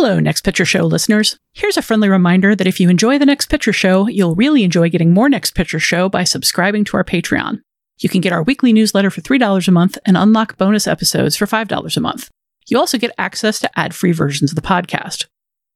[0.00, 1.36] Hello, Next Picture Show listeners.
[1.54, 4.90] Here's a friendly reminder that if you enjoy the Next Picture Show, you'll really enjoy
[4.90, 7.62] getting more Next Picture Show by subscribing to our Patreon.
[7.98, 11.46] You can get our weekly newsletter for $3 a month and unlock bonus episodes for
[11.46, 12.30] $5 a month.
[12.68, 15.26] You also get access to ad free versions of the podcast.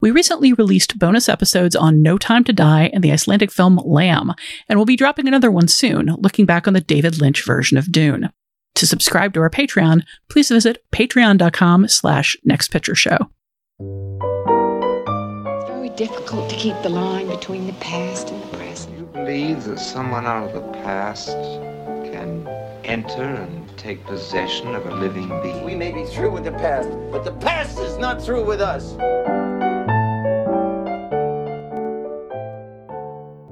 [0.01, 4.35] We recently released bonus episodes on No Time to Die and the Icelandic film Lamb,
[4.69, 7.91] and we'll be dropping another one soon, looking back on the David Lynch version of
[7.91, 8.31] Dune.
[8.77, 13.29] To subscribe to our Patreon, please visit patreon.com slash nextpictureshow.
[13.83, 18.97] It's very difficult to keep the line between the past and the present.
[18.99, 21.29] You believe that someone out of the past
[22.13, 22.47] can
[22.85, 25.65] enter and take possession of a living being?
[25.65, 28.93] We may be through with the past, but the past is not through with us.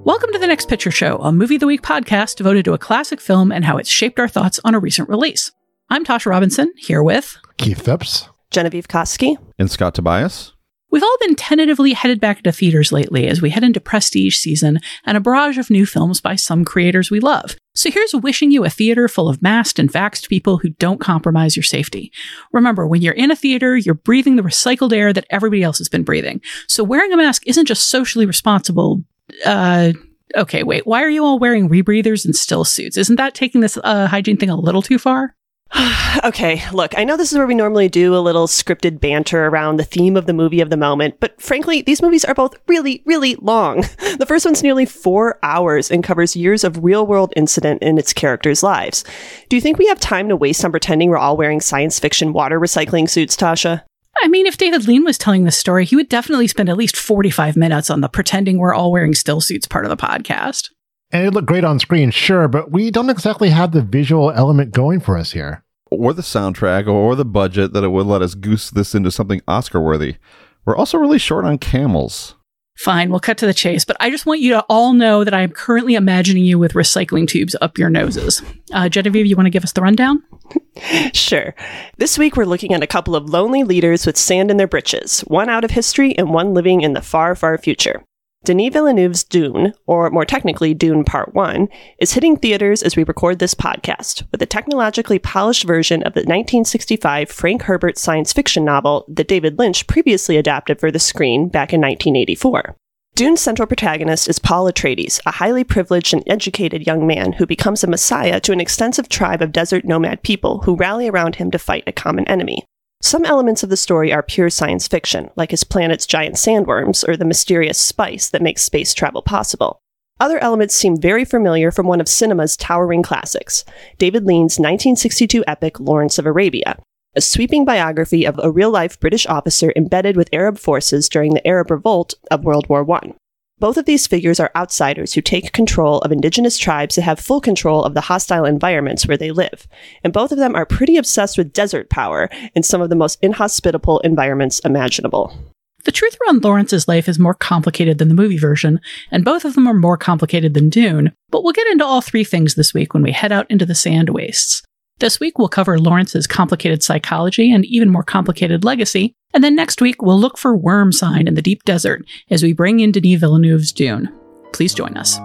[0.05, 2.79] Welcome to the Next Picture Show, a movie of the week podcast devoted to a
[2.79, 5.53] classic film and how it's shaped our thoughts on a recent release.
[5.89, 8.29] I'm Tasha Robinson, here with Keith Phipps.
[8.51, 9.37] Genevieve Koski.
[9.59, 10.53] And Scott Tobias.
[10.91, 14.81] We've all been tentatively headed back into theaters lately as we head into prestige season
[15.07, 17.55] and a barrage of new films by some creators we love.
[17.77, 21.55] So here's wishing you a theater full of masked and vaxxed people who don't compromise
[21.55, 22.11] your safety.
[22.53, 25.89] Remember, when you're in a theater, you're breathing the recycled air that everybody else has
[25.89, 26.41] been breathing.
[26.67, 29.05] So wearing a mask isn't just socially responsible,
[29.47, 29.93] uh,
[30.37, 32.97] okay, wait, why are you all wearing rebreathers and still suits?
[32.97, 35.37] Isn't that taking this uh, hygiene thing a little too far?
[36.25, 39.77] okay, look, I know this is where we normally do a little scripted banter around
[39.77, 43.03] the theme of the movie of the moment, but frankly, these movies are both really,
[43.07, 43.85] really long.
[44.21, 48.13] The first one's nearly four hours and covers years of real world incident in its
[48.13, 49.03] characters' lives.
[49.49, 52.33] Do you think we have time to waste on pretending we're all wearing science fiction
[52.35, 53.83] water recycling suits, Tasha?
[54.23, 56.97] I mean, if David Lean was telling this story, he would definitely spend at least
[56.97, 60.69] 45 minutes on the pretending we're all wearing still suits part of the podcast.
[61.13, 64.73] And it looked great on screen, sure, but we don't exactly have the visual element
[64.73, 65.65] going for us here.
[65.91, 69.41] Or the soundtrack, or the budget that it would let us goose this into something
[69.49, 70.17] Oscar worthy.
[70.65, 72.37] We're also really short on camels.
[72.77, 75.35] Fine, we'll cut to the chase, but I just want you to all know that
[75.35, 78.41] I am currently imagining you with recycling tubes up your noses.
[78.73, 80.23] Uh, Genevieve, you want to give us the rundown?
[81.13, 81.55] sure.
[81.99, 85.21] This week we're looking at a couple of lonely leaders with sand in their britches,
[85.23, 88.03] one out of history and one living in the far, far future.
[88.43, 91.69] Denis Villeneuve's Dune, or more technically Dune Part 1,
[91.99, 96.21] is hitting theaters as we record this podcast, with a technologically polished version of the
[96.21, 101.75] 1965 Frank Herbert science fiction novel that David Lynch previously adapted for the screen back
[101.75, 102.77] in 1984.
[103.15, 107.85] Dune's central protagonist is Paul Atreides, a highly privileged and educated young man who becomes
[107.85, 111.59] a messiah to an extensive tribe of desert nomad people who rally around him to
[111.59, 112.65] fight a common enemy.
[113.03, 117.17] Some elements of the story are pure science fiction, like his planet's giant sandworms or
[117.17, 119.81] the mysterious spice that makes space travel possible.
[120.21, 123.65] Other elements seem very familiar from one of cinema's towering classics,
[123.97, 126.77] David Lean's 1962 epic Lawrence of Arabia,
[127.17, 131.47] a sweeping biography of a real life British officer embedded with Arab forces during the
[131.49, 133.15] Arab Revolt of World War I.
[133.61, 137.43] Both of these figures are outsiders who take control of indigenous tribes that have full
[137.43, 139.69] control of the hostile environments where they live.
[140.03, 143.19] And both of them are pretty obsessed with desert power in some of the most
[143.21, 145.37] inhospitable environments imaginable.
[145.85, 149.55] The truth around Lawrence's life is more complicated than the movie version, and both of
[149.55, 152.95] them are more complicated than Dune, but we'll get into all three things this week
[152.95, 154.63] when we head out into the sand wastes.
[155.01, 159.15] This week, we'll cover Lawrence's complicated psychology and even more complicated legacy.
[159.33, 162.53] And then next week, we'll look for worm sign in the deep desert as we
[162.53, 164.15] bring in Denis Villeneuve's Dune.
[164.53, 165.19] Please join us.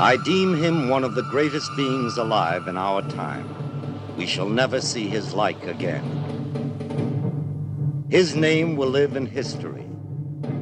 [0.00, 3.46] I deem him one of the greatest beings alive in our time.
[4.16, 6.02] We shall never see his like again.
[8.08, 9.86] His name will live in history.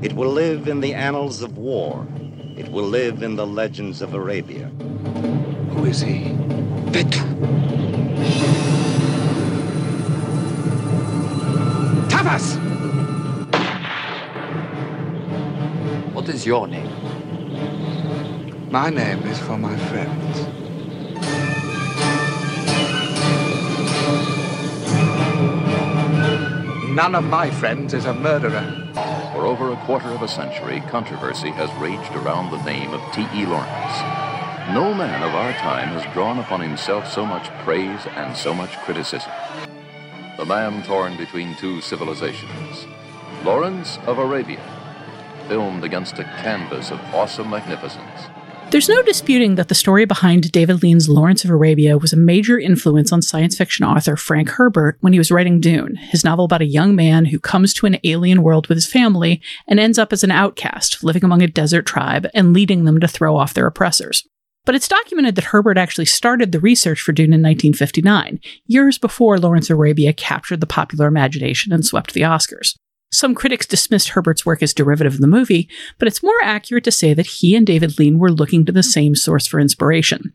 [0.03, 2.05] It will live in the annals of war.
[2.57, 4.67] It will live in the legends of Arabia.
[5.75, 6.31] Who is he?
[6.93, 7.23] Petu.
[12.09, 12.57] Tavas!
[16.15, 16.91] What is your name?
[18.71, 20.47] My name is for my friends.
[26.95, 28.63] None of my friends is a murderer.
[29.35, 33.47] For over a quarter of a century, controversy has raged around the name of T.E.
[33.47, 33.99] Lawrence.
[34.73, 38.79] No man of our time has drawn upon himself so much praise and so much
[38.85, 39.33] criticism.
[40.37, 42.87] The man torn between two civilizations.
[43.43, 44.63] Lawrence of Arabia,
[45.49, 48.29] filmed against a canvas of awesome magnificence.
[48.75, 52.59] There's no disputing that the story behind David Lean's Lawrence of Arabia was a major
[52.59, 56.61] influence on science fiction author Frank Herbert when he was writing Dune, his novel about
[56.61, 60.13] a young man who comes to an alien world with his family and ends up
[60.13, 63.69] as an outcast, living among a desert tribe and leading them to throw off their
[63.69, 64.27] oppressors.
[64.65, 69.39] But it's documented that Herbert actually started the research for Dune in 1959, years before
[69.39, 72.75] Lawrence of Arabia captured the popular imagination and swept the Oscars.
[73.15, 75.69] Some critics dismissed Herbert's work as derivative of the movie,
[76.01, 78.83] but it's more accurate to say that he and David Lean were looking to the
[78.83, 80.35] same source for inspiration.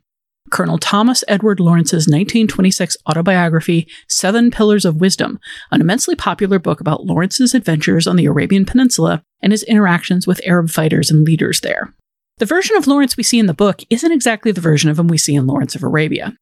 [0.50, 5.38] Colonel Thomas Edward Lawrence's 1926 autobiography, Seven Pillars of Wisdom,
[5.70, 10.40] an immensely popular book about Lawrence's adventures on the Arabian Peninsula and his interactions with
[10.46, 11.92] Arab fighters and leaders there.
[12.38, 15.06] The version of Lawrence we see in the book isn't exactly the version of him
[15.06, 16.34] we see in Lawrence of Arabia.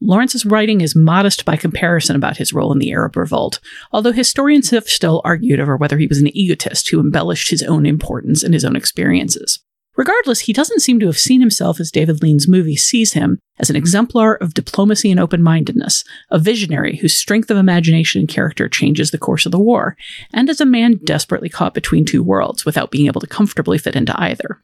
[0.00, 3.60] Lawrence's writing is modest by comparison about his role in the Arab revolt,
[3.92, 7.86] although historians have still argued over whether he was an egotist who embellished his own
[7.86, 9.60] importance and his own experiences.
[9.96, 13.70] Regardless, he doesn't seem to have seen himself as David Lean's movie sees him as
[13.70, 18.68] an exemplar of diplomacy and open mindedness, a visionary whose strength of imagination and character
[18.68, 19.96] changes the course of the war,
[20.32, 23.94] and as a man desperately caught between two worlds without being able to comfortably fit
[23.94, 24.60] into either.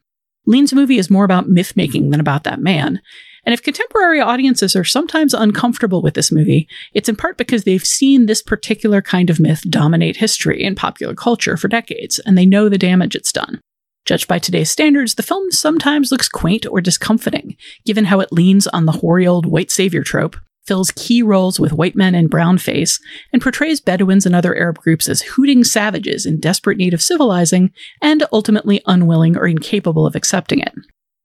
[0.46, 3.00] Lean's movie is more about myth making than about that man.
[3.44, 7.84] And if contemporary audiences are sometimes uncomfortable with this movie, it's in part because they've
[7.84, 12.46] seen this particular kind of myth dominate history and popular culture for decades, and they
[12.46, 13.60] know the damage it's done.
[14.04, 18.66] Judged by today's standards, the film sometimes looks quaint or discomfiting, given how it leans
[18.68, 22.58] on the hoary old white savior trope, fills key roles with white men in brown
[22.58, 22.98] face,
[23.32, 27.72] and portrays Bedouins and other Arab groups as hooting savages in desperate need of civilizing
[28.00, 30.72] and ultimately unwilling or incapable of accepting it.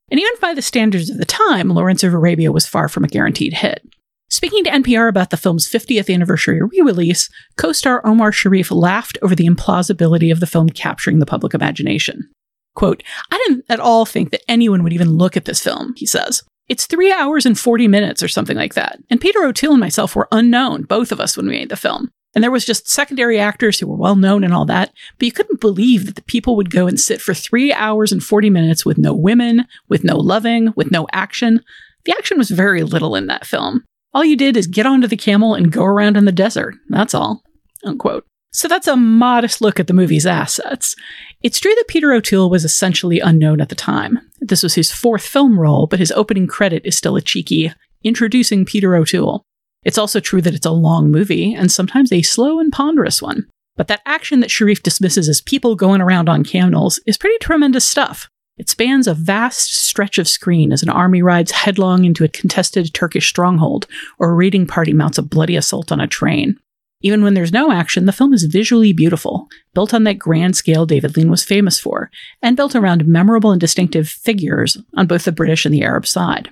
[0.10, 3.08] And even by the standards of the time, Lawrence of Arabia was far from a
[3.08, 3.84] guaranteed hit.
[4.30, 9.18] Speaking to NPR about the film's 50th anniversary re release, co star Omar Sharif laughed
[9.22, 12.30] over the implausibility of the film capturing the public imagination.
[12.76, 16.06] Quote, I didn't at all think that anyone would even look at this film, he
[16.06, 16.44] says.
[16.68, 18.98] It's three hours and 40 minutes or something like that.
[19.10, 22.10] And Peter O'Toole and myself were unknown, both of us, when we made the film.
[22.36, 24.92] And there was just secondary actors who were well known and all that.
[25.18, 28.22] But you couldn't believe that the people would go and sit for three hours and
[28.22, 31.62] 40 minutes with no women, with no loving, with no action.
[32.04, 33.86] The action was very little in that film.
[34.14, 36.76] All you did is get onto the camel and go around in the desert.
[36.90, 37.42] That's all.
[37.86, 38.26] Unquote.
[38.52, 40.96] So that's a modest look at the movie's assets.
[41.42, 44.20] It's true that Peter O'Toole was essentially unknown at the time.
[44.40, 47.74] This was his fourth film role, but his opening credit is still a cheeky
[48.04, 49.44] introducing Peter O'Toole.
[49.86, 53.46] It's also true that it's a long movie and sometimes a slow and ponderous one.
[53.78, 57.88] But that action that Sharif dismisses as people going around on camels is pretty tremendous
[57.88, 58.30] stuff.
[58.58, 62.94] It spans a vast stretch of screen as an army rides headlong into a contested
[62.94, 63.86] Turkish stronghold,
[64.18, 66.58] or a raiding party mounts a bloody assault on a train.
[67.02, 70.86] Even when there's no action, the film is visually beautiful, built on that grand scale
[70.86, 72.10] David Lean was famous for,
[72.42, 76.50] and built around memorable and distinctive figures on both the British and the Arab side.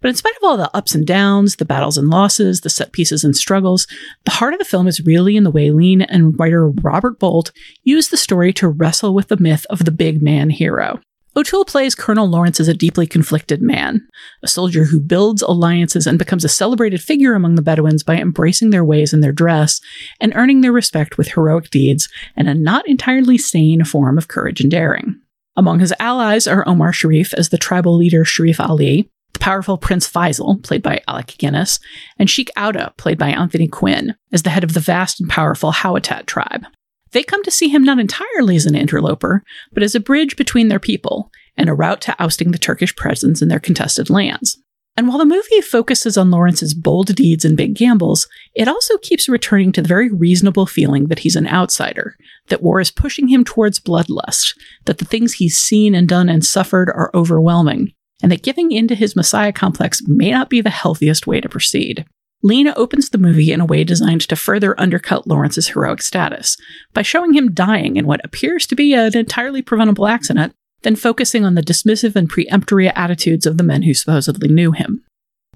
[0.00, 2.92] But in spite of all the ups and downs, the battles and losses, the set
[2.92, 3.86] pieces and struggles,
[4.24, 7.52] the heart of the film is really in the way Lean and writer Robert Bolt
[7.82, 11.00] use the story to wrestle with the myth of the big man hero.
[11.36, 14.04] O'Toole plays Colonel Lawrence as a deeply conflicted man,
[14.42, 18.70] a soldier who builds alliances and becomes a celebrated figure among the Bedouins by embracing
[18.70, 19.80] their ways and their dress
[20.20, 24.60] and earning their respect with heroic deeds and a not entirely sane form of courage
[24.60, 25.20] and daring.
[25.56, 30.10] Among his allies are Omar Sharif as the tribal leader Sharif Ali, the powerful Prince
[30.10, 31.78] Faisal, played by Alec Guinness,
[32.18, 35.72] and Sheikh Auda, played by Anthony Quinn, as the head of the vast and powerful
[35.72, 36.64] Howeitat tribe.
[37.12, 39.42] They come to see him not entirely as an interloper,
[39.72, 43.42] but as a bridge between their people and a route to ousting the Turkish presence
[43.42, 44.58] in their contested lands.
[44.96, 49.28] And while the movie focuses on Lawrence's bold deeds and big gambles, it also keeps
[49.28, 52.16] returning to the very reasonable feeling that he's an outsider,
[52.48, 56.44] that war is pushing him towards bloodlust, that the things he's seen and done and
[56.44, 60.70] suffered are overwhelming, and that giving in to his messiah complex may not be the
[60.70, 62.04] healthiest way to proceed.
[62.42, 66.56] Lean opens the movie in a way designed to further undercut Lawrence's heroic status
[66.94, 71.44] by showing him dying in what appears to be an entirely preventable accident, then focusing
[71.44, 75.04] on the dismissive and peremptory attitudes of the men who supposedly knew him.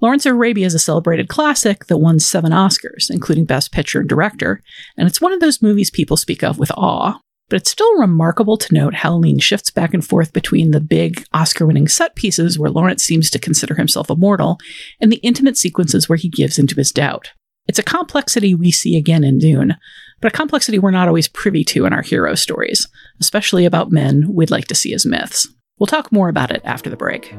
[0.01, 4.09] Lawrence of Arabia is a celebrated classic that won seven Oscars, including Best Picture and
[4.09, 4.61] Director,
[4.97, 7.19] and it's one of those movies people speak of with awe.
[7.49, 11.25] But it's still remarkable to note how Lean shifts back and forth between the big
[11.31, 14.57] Oscar winning set pieces where Lawrence seems to consider himself immortal
[14.99, 17.33] and the intimate sequences where he gives into his doubt.
[17.67, 19.75] It's a complexity we see again in Dune,
[20.21, 22.87] but a complexity we're not always privy to in our hero stories,
[23.19, 25.47] especially about men we'd like to see as myths.
[25.77, 27.31] We'll talk more about it after the break.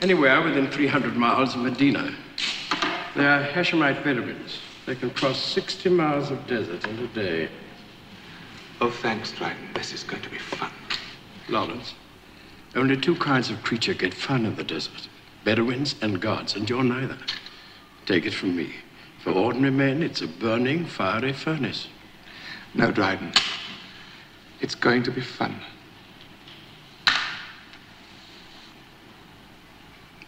[0.00, 2.12] Anywhere within 300 miles of Medina,
[3.14, 4.60] they are Hashemite Bedouins.
[4.86, 7.48] They can cross 60 miles of desert in a day.
[8.80, 9.68] Oh, thanks, Dryden.
[9.74, 10.70] This is going to be fun.
[11.48, 11.94] Lawrence,
[12.74, 15.08] only two kinds of creature get fun in the desert.
[15.44, 17.18] Bedouins and gods, and you're neither.
[18.06, 18.72] Take it from me.
[19.22, 21.86] For ordinary men, it's a burning, fiery furnace.
[22.74, 23.32] No, Dryden.
[24.60, 25.60] It's going to be fun.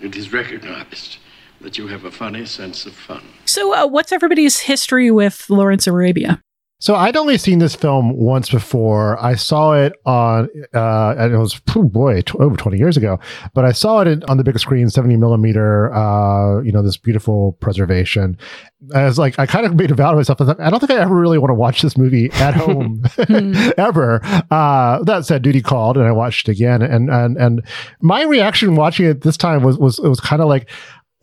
[0.00, 1.18] It is recognized
[1.64, 3.22] that you have a funny sense of fun.
[3.46, 6.40] So, uh, what's everybody's history with Lawrence of Arabia?
[6.84, 9.18] So I'd only seen this film once before.
[9.18, 13.18] I saw it on, uh, and it was oh boy t- over twenty years ago.
[13.54, 15.94] But I saw it in, on the big screen, seventy millimeter.
[15.94, 18.36] Uh, you know, this beautiful preservation.
[18.94, 20.42] I was like, I kind of made a vow to myself.
[20.42, 23.02] I, thought, I don't think I ever really want to watch this movie at home
[23.78, 24.20] ever.
[24.50, 26.82] Uh, that said, duty called, and I watched it again.
[26.82, 27.66] And and and
[28.02, 30.68] my reaction watching it this time was was it was kind of like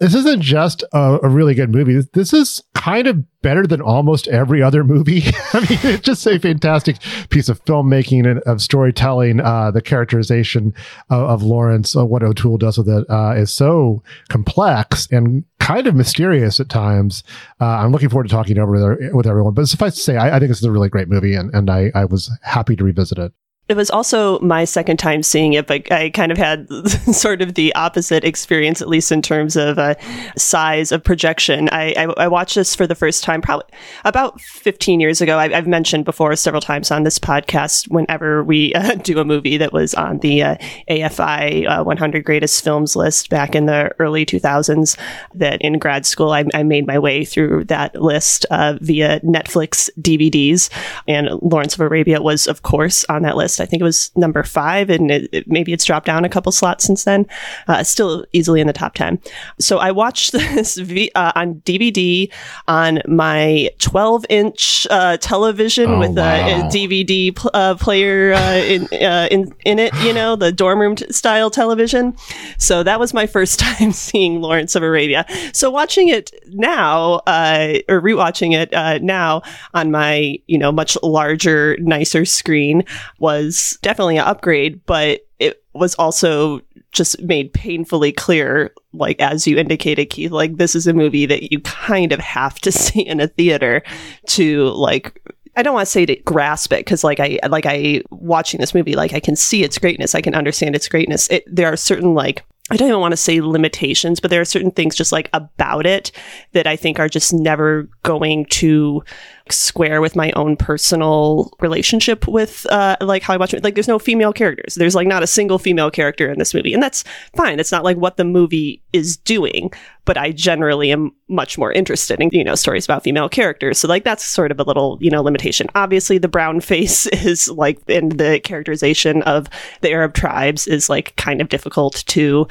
[0.01, 2.01] this isn't just a, a, really good movie.
[2.13, 5.21] This is kind of better than almost every other movie.
[5.53, 6.97] I mean, it's just a fantastic
[7.29, 9.41] piece of filmmaking and of storytelling.
[9.41, 10.73] Uh, the characterization
[11.11, 15.85] of, of Lawrence, uh, what O'Toole does with it, uh, is so complex and kind
[15.85, 17.23] of mysterious at times.
[17.59, 19.53] Uh, I'm looking forward to talking over with, with everyone.
[19.53, 21.69] But suffice to say, I, I, think this is a really great movie, and, and
[21.69, 23.33] I, I was happy to revisit it.
[23.71, 26.67] It was also my second time seeing it, but I kind of had
[27.13, 29.95] sort of the opposite experience, at least in terms of uh,
[30.35, 31.69] size of projection.
[31.71, 33.67] I, I, I, watched this for the first time probably
[34.03, 35.39] about 15 years ago.
[35.39, 39.55] I, have mentioned before several times on this podcast whenever we uh, do a movie
[39.55, 40.55] that was on the uh,
[40.89, 44.97] AFI uh, 100 Greatest Films list back in the early 2000s,
[45.33, 49.89] that in grad school I, I made my way through that list uh, via Netflix
[49.97, 50.69] DVDs.
[51.07, 53.60] And Lawrence of Arabia was, of course, on that list.
[53.61, 56.51] I think it was number five, and it, it, maybe it's dropped down a couple
[56.51, 57.25] slots since then.
[57.67, 59.19] Uh, still easily in the top 10.
[59.59, 62.31] So I watched this v- uh, on DVD
[62.67, 66.35] on my 12 inch uh, television oh, with wow.
[66.35, 70.51] a, a, DVD pl- uh, player uh, in, uh, in, in it, you know, the
[70.51, 72.15] dorm room t- style television.
[72.57, 75.25] So that was my first time seeing Lawrence of Arabia.
[75.53, 78.71] So watching it now, or rewatching it
[79.03, 79.41] now
[79.73, 82.83] on my, you know, much larger, nicer screen
[83.19, 89.47] was was definitely an upgrade, but it was also just made painfully clear, like as
[89.47, 93.01] you indicated, Keith, like this is a movie that you kind of have to see
[93.01, 93.83] in a theater
[94.27, 95.21] to like
[95.55, 98.73] I don't want to say to grasp it because like I like I watching this
[98.73, 101.29] movie like I can see its greatness I can understand its greatness.
[101.29, 104.45] It, there are certain like I don't even want to say limitations, but there are
[104.45, 106.11] certain things just like about it
[106.53, 109.03] that I think are just never going to
[109.49, 113.63] square with my own personal relationship with uh, like how I watch it.
[113.63, 114.75] Like there's no female characters.
[114.75, 116.73] There's like not a single female character in this movie.
[116.73, 117.03] And that's
[117.35, 117.59] fine.
[117.59, 119.71] It's not like what the movie is doing,
[120.05, 123.79] but I generally am much more interested in, you know, stories about female characters.
[123.79, 125.67] So like that's sort of a little, you know, limitation.
[125.75, 129.47] Obviously the brown face is like in the characterization of
[129.81, 132.47] the Arab tribes is like kind of difficult to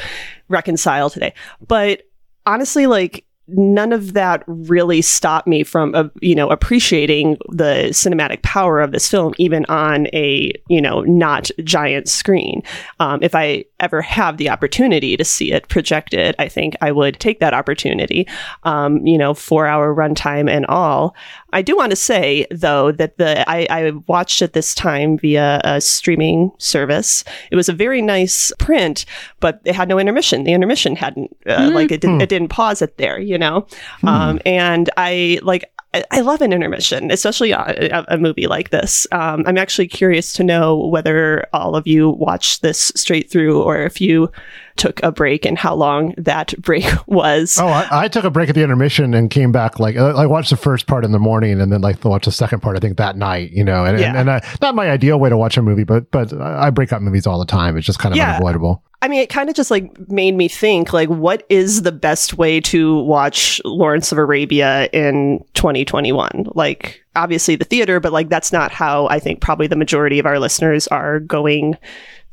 [0.49, 1.33] reconcile today.
[1.67, 2.03] But
[2.47, 3.25] honestly, like
[3.57, 8.93] none of that really stopped me from uh, you know appreciating the cinematic power of
[8.93, 12.63] this film even on a you know not giant screen.
[12.99, 17.19] Um, if i ever have the opportunity to see it projected i think i would
[17.19, 18.27] take that opportunity.
[18.65, 21.15] Um, you know four hour runtime and all
[21.53, 25.61] I do want to say though that the I, I, watched it this time via
[25.65, 27.25] a streaming service.
[27.51, 29.05] It was a very nice print,
[29.41, 30.45] but it had no intermission.
[30.45, 31.75] The intermission hadn't uh, mm.
[31.75, 33.67] like it didn't, it didn't pause it there, you know.
[34.03, 34.09] Mm.
[34.09, 39.09] Um, and I like I love an intermission, especially a, a movie like this.
[39.11, 43.79] Um, I'm actually curious to know whether all of you watched this straight through or
[43.79, 44.31] if you
[44.77, 47.59] took a break and how long that break was.
[47.59, 50.51] Oh, I, I took a break at the intermission and came back like I watched
[50.51, 52.97] the first part in the morning and then like watched the second part I think
[52.99, 53.51] that night.
[53.51, 54.11] You know, and yeah.
[54.11, 56.93] and, and I, not my ideal way to watch a movie, but but I break
[56.93, 57.77] up movies all the time.
[57.77, 58.37] It's just kind of yeah.
[58.37, 58.85] unavoidable.
[59.03, 62.37] I mean, it kind of just like made me think like, what is the best
[62.37, 66.49] way to watch Lawrence of Arabia in 2021?
[66.55, 70.27] Like, obviously the theater, but like, that's not how I think probably the majority of
[70.27, 71.79] our listeners are going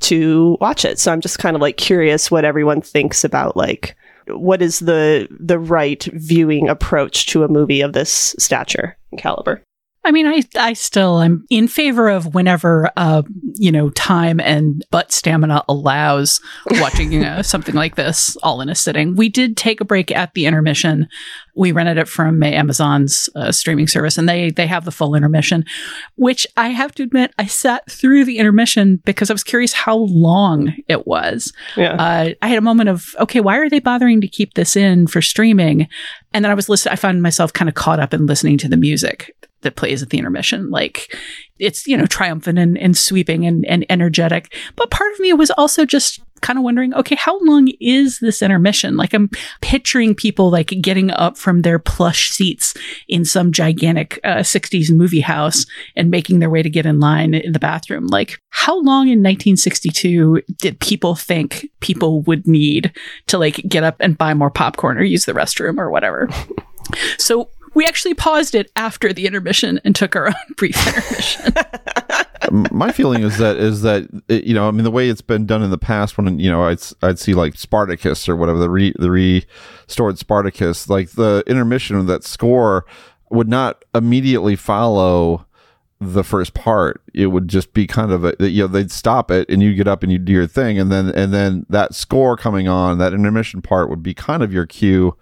[0.01, 0.99] to watch it.
[0.99, 3.95] So I'm just kind of like curious what everyone thinks about like,
[4.27, 9.61] what is the the right viewing approach to a movie of this stature and caliber?
[10.07, 13.23] I mean, I I still am in favor of whenever uh
[13.55, 16.39] you know time and butt stamina allows
[16.71, 19.17] watching you know, something like this all in a sitting.
[19.17, 21.09] We did take a break at the intermission.
[21.55, 25.65] We rented it from Amazon's uh, streaming service, and they they have the full intermission.
[26.15, 29.97] Which I have to admit, I sat through the intermission because I was curious how
[29.97, 31.51] long it was.
[31.75, 31.95] Yeah.
[31.95, 35.07] Uh, I had a moment of okay, why are they bothering to keep this in
[35.07, 35.89] for streaming?
[36.33, 36.93] And then I was listening.
[36.93, 39.33] I found myself kind of caught up in listening to the music
[39.67, 40.69] that plays at the intermission.
[40.69, 41.13] Like
[41.59, 44.55] it's, you know, triumphant and, and sweeping and, and energetic.
[44.77, 48.41] But part of me was also just kind of wondering, okay, how long is this
[48.41, 48.95] intermission?
[48.95, 49.29] Like I'm
[49.61, 52.73] picturing people like getting up from their plush seats
[53.09, 55.65] in some gigantic uh, 60s movie house
[55.97, 58.07] and making their way to get in line in the bathroom.
[58.07, 62.93] Like how long in 1962 did people think people would need
[63.27, 66.29] to like get up and buy more popcorn or use the restroom or whatever?
[67.17, 71.53] so we actually paused it after the intermission and took our own brief intermission.
[72.71, 75.45] my feeling is that is that it, you know I mean the way it's been
[75.45, 78.69] done in the past when you know I'd I'd see like Spartacus or whatever the
[78.69, 82.85] re, the restored Spartacus like the intermission of that score
[83.29, 85.45] would not immediately follow
[85.99, 89.49] the first part it would just be kind of a you know they'd stop it
[89.49, 92.37] and you get up and you do your thing and then and then that score
[92.37, 95.17] coming on that intermission part would be kind of your cue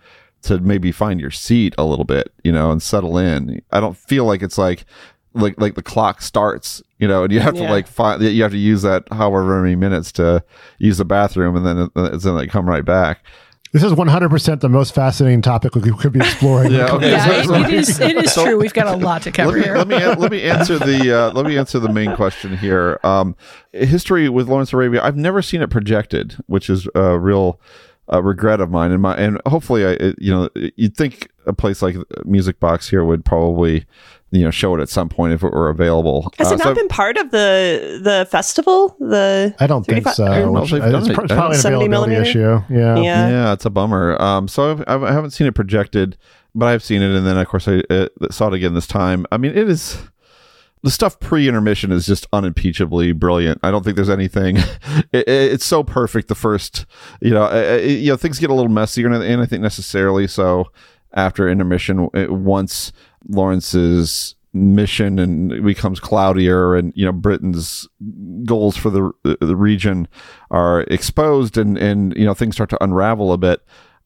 [0.46, 3.98] to maybe find your seat a little bit you know and settle in i don't
[3.98, 4.86] feel like it's like
[5.34, 7.68] like like the clock starts you know and you have Yeah.
[7.68, 10.44] to like find you have to use that however many minutes to
[10.80, 13.24] use the bathroom and then and then they come right back
[13.74, 16.72] This is 100% the most fascinating topic we could be exploring.
[16.72, 17.12] Yeah, okay.
[17.12, 18.00] yeah, it, it is.
[18.10, 18.58] It is true.
[18.58, 19.76] We've got a lot to cover let me, here.
[19.76, 23.02] let me let me answer the uh, let me answer the main question here.
[23.04, 23.36] Um,
[23.74, 25.04] history with Lawrence Arabia.
[25.04, 27.60] I've never seen it projected, which is a real
[28.12, 28.92] uh, regret of mine.
[28.92, 31.96] And my and hopefully, I it- you know you'd think a place like
[32.26, 33.86] Music Box here would probably
[34.32, 36.32] you know show it at some point if it were available.
[36.38, 38.96] Has Uh, it so not been part of the the festival?
[39.00, 40.26] The I don't think 35 so.
[40.26, 41.14] I don't know if they've done it's, it.
[41.16, 42.30] pro- it's I don't- probably an 70 availability millimeter?
[42.64, 42.74] issue.
[42.74, 42.96] Yeah.
[42.98, 43.30] Yeah.
[43.30, 44.22] Yeah, it's a bummer.
[44.22, 46.18] Um, so I've, I've, I haven't seen it projected,
[46.54, 49.26] but I've seen it, and then of course I uh, saw it again this time.
[49.32, 49.98] I mean, it is
[50.86, 53.60] the stuff pre-intermission is just unimpeachably brilliant.
[53.64, 54.58] I don't think there's anything.
[55.12, 56.30] It, it- it's so perfect.
[56.30, 56.86] The first,
[57.22, 60.72] you know, uh, you know, things get a little messier, and I- think necessarily so
[61.14, 62.10] after intermission.
[62.14, 62.92] Once
[63.28, 67.90] Lawrence's mission and becomes cloudier and you know britain's
[68.46, 69.12] goals for the
[69.42, 70.08] the region
[70.50, 73.60] are exposed and and you know things start to unravel a bit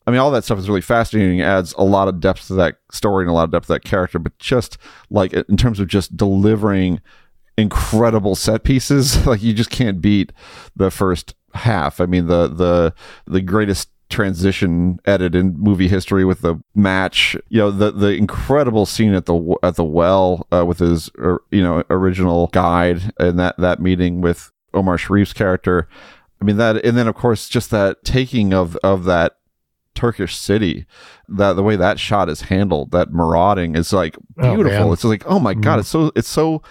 [0.07, 1.41] I mean, all that stuff is really fascinating.
[1.41, 3.83] Adds a lot of depth to that story and a lot of depth to that
[3.83, 4.17] character.
[4.17, 4.77] But just
[5.09, 7.01] like in terms of just delivering
[7.57, 10.31] incredible set pieces, like you just can't beat
[10.75, 12.01] the first half.
[12.01, 12.93] I mean, the the
[13.27, 17.35] the greatest transition edit in movie history with the match.
[17.49, 21.37] You know, the the incredible scene at the at the well uh, with his uh,
[21.51, 25.87] you know original guide and that that meeting with Omar Sharif's character.
[26.41, 29.38] I mean that, and then of course just that taking of of that
[29.99, 30.85] Turkish city,
[31.27, 34.85] that the way that shot is handled, that marauding is like Oh, beautiful.
[34.85, 34.93] man.
[34.93, 35.79] it's like oh my god, Mhm.
[35.81, 36.61] it's so it's so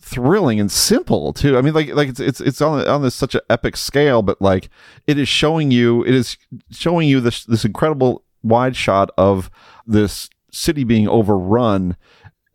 [0.00, 1.58] thrilling and simple too.
[1.58, 4.40] I mean, like like it's it's it's on on this such an epic scale, but
[4.40, 4.70] like
[5.06, 6.36] it is showing you it is
[6.70, 9.50] showing you this this incredible wide shot of
[9.86, 11.96] this city being overrun.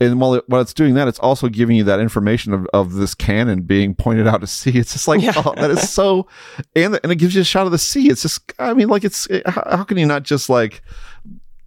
[0.01, 2.93] And while, it, while it's doing that, it's also giving you that information of, of
[2.95, 4.71] this cannon being pointed out to sea.
[4.77, 6.27] It's just like, oh, that is so,
[6.75, 8.09] and, and it gives you a shot of the sea.
[8.09, 10.81] It's just, I mean, like, it's, how, how can you not just like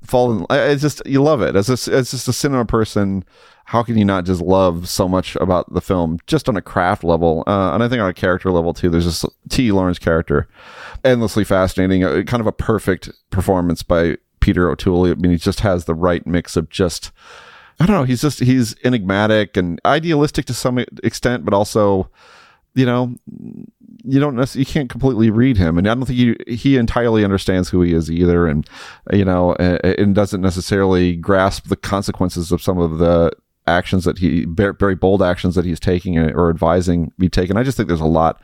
[0.02, 1.56] fall in, I- it's just, you love it.
[1.56, 3.24] As a, as just a cinema person,
[3.64, 7.04] how can you not just love so much about the film just on a craft
[7.04, 10.48] level uh, and i think on a character level too there's this t lawrence character
[11.04, 15.60] endlessly fascinating uh, kind of a perfect performance by peter o'toole i mean he just
[15.60, 17.12] has the right mix of just
[17.80, 18.04] i don't know.
[18.04, 22.10] He's just he's enigmatic and idealistic to some extent but also
[22.74, 23.14] you know
[24.04, 25.78] you don't necessarily, you can't completely read him.
[25.78, 28.68] And i don't think he, he entirely understands who he is either and
[29.12, 33.32] you know and, and doesn't necessarily grasp the consequences of some of the
[33.68, 37.56] actions that he very, very bold actions that he's taking or advising be taken.
[37.56, 38.40] I just think there's a lot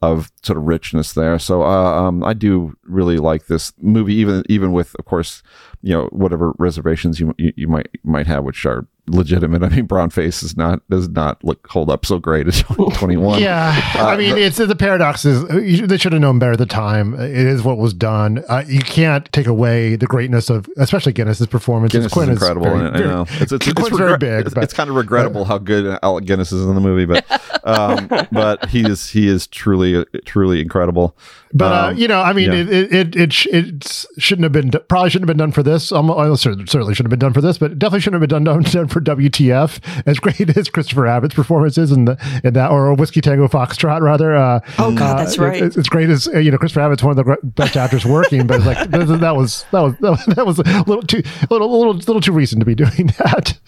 [0.00, 1.38] of sort of richness there.
[1.38, 5.42] So uh, um, i do really like this movie even even with of course
[5.82, 9.86] you know whatever reservations you you, you might might have which are legitimate i mean
[9.86, 14.06] brown face is not does not look hold up so great as 2021 Yeah, Uh,
[14.06, 17.14] I mean, it's the paradox is you, they should have known better at the time.
[17.14, 18.44] It is what was done.
[18.48, 21.92] Uh, you can't take away the greatness of, especially Guinness's performance.
[21.92, 22.66] Guinness Quinn is incredible.
[22.66, 24.46] very- in it, I know it's, it's, it's, regret- very big.
[24.46, 27.24] It's, but- it's kind of regrettable how good Alec Guinness is in the movie, but
[27.64, 31.16] um, but he is he is truly truly incredible.
[31.54, 32.58] But uh, Um, you know, I mean, yeah.
[32.58, 35.62] it, it it it sh- it shouldn't have been probably shouldn't have been done for
[35.62, 35.92] this.
[35.92, 38.62] Um, well, certainly shouldn't have been done for this, but definitely shouldn't have been done
[38.72, 39.80] done for WTF.
[40.06, 44.00] As great as Christopher Abbott's performance is in, the, in that, or Whiskey Tango Foxtrot
[44.00, 44.36] rather.
[44.36, 45.62] Uh, Oh, God, uh, that's right.
[45.62, 48.46] It's, it's great as uh, you know, Christopher Abbott's one of the best actors working,
[48.46, 51.46] but it's like that was that was that was that was a little too a
[51.50, 53.58] little little little too recent to be doing that.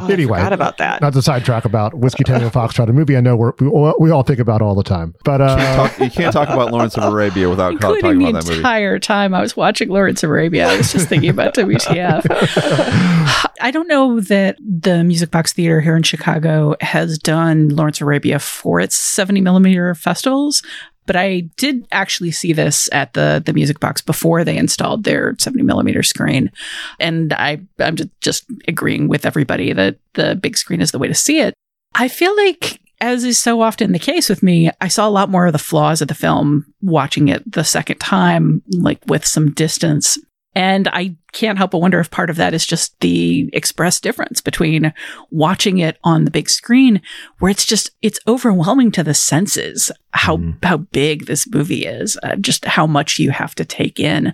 [0.00, 1.00] Oh, I anyway, forgot about that.
[1.00, 4.10] Not to sidetrack about Whiskey Tango Foxtrot, a movie I know we're, we all- we
[4.10, 5.14] all think about all the time.
[5.24, 8.44] But uh, Talk- you can't talk about Lawrence of Arabia without Including talking about that
[8.44, 8.54] movie.
[8.54, 12.24] The entire time I was watching Lawrence of Arabia, I was just thinking about WTF.
[13.60, 18.06] I don't know that the Music Box Theater here in Chicago has done Lawrence of
[18.06, 20.62] Arabia for its 70 millimeter festivals.
[21.06, 25.34] But I did actually see this at the the music box before they installed their
[25.38, 26.50] 70 millimeter screen,
[26.98, 31.08] and I I'm just, just agreeing with everybody that the big screen is the way
[31.08, 31.54] to see it.
[31.94, 35.28] I feel like as is so often the case with me, I saw a lot
[35.28, 39.50] more of the flaws of the film watching it the second time, like with some
[39.50, 40.16] distance.
[40.54, 44.40] And I can't help but wonder if part of that is just the express difference
[44.40, 44.94] between
[45.30, 47.02] watching it on the big screen,
[47.40, 50.64] where it's just, it's overwhelming to the senses how, mm.
[50.64, 54.32] how big this movie is, uh, just how much you have to take in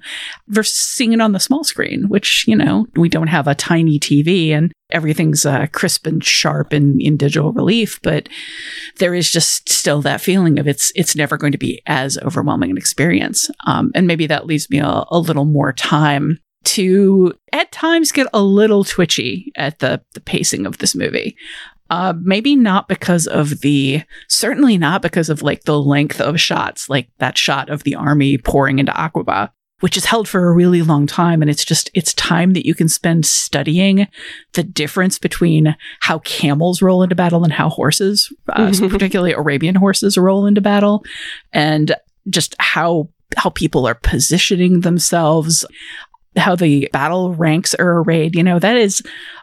[0.49, 3.99] versus seeing it on the small screen, which, you know, we don't have a tiny
[3.99, 8.29] TV and everything's uh, crisp and sharp and in digital relief, but
[8.99, 12.71] there is just still that feeling of it's, it's never going to be as overwhelming
[12.71, 13.51] an experience.
[13.67, 18.27] Um, and maybe that leaves me a, a little more time to at times get
[18.33, 21.37] a little twitchy at the, the pacing of this movie.
[21.89, 26.89] Uh, maybe not because of the, certainly not because of like the length of shots,
[26.89, 30.83] like that shot of the army pouring into Aqaba, which is held for a really
[30.83, 31.43] long time.
[31.43, 34.07] And it's just, it's time that you can spend studying
[34.53, 40.17] the difference between how camels roll into battle and how horses, uh, particularly Arabian horses,
[40.17, 41.03] roll into battle,
[41.53, 41.97] and
[42.29, 45.65] just how how people are positioning themselves
[46.37, 48.37] how the battle ranks are arrayed.
[48.37, 49.03] You know, that is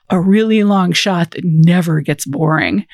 [0.10, 2.86] a really long shot that never gets boring.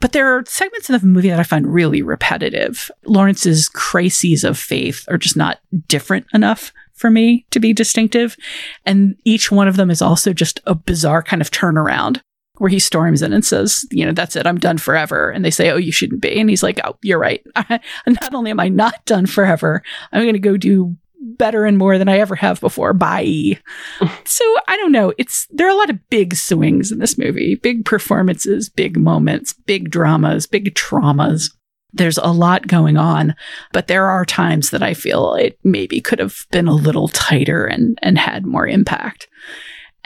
[0.00, 2.90] But there are segments of the movie that I find really repetitive.
[3.04, 8.36] Lawrence's crises of faith are just not different enough for me to be distinctive.
[8.84, 12.20] And each one of them is also just a bizarre kind of turnaround
[12.58, 15.30] where he storms in and says, you know, that's it, I'm done forever.
[15.30, 16.40] And they say, oh, you shouldn't be.
[16.40, 17.44] And he's like, oh, you're right.
[18.06, 19.82] not only am I not done forever,
[20.12, 20.96] I'm going to go do
[21.38, 22.92] better and more than I ever have before.
[22.92, 23.58] Bye.
[24.24, 25.12] so I don't know.
[25.18, 29.52] It's there are a lot of big swings in this movie, big performances, big moments,
[29.52, 31.52] big dramas, big traumas.
[31.92, 33.34] There's a lot going on,
[33.72, 37.66] but there are times that I feel it maybe could have been a little tighter
[37.66, 39.28] and and had more impact.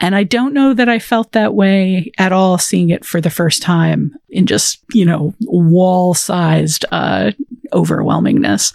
[0.01, 3.29] And I don't know that I felt that way at all seeing it for the
[3.29, 7.31] first time in just, you know, wall sized uh,
[7.71, 8.73] overwhelmingness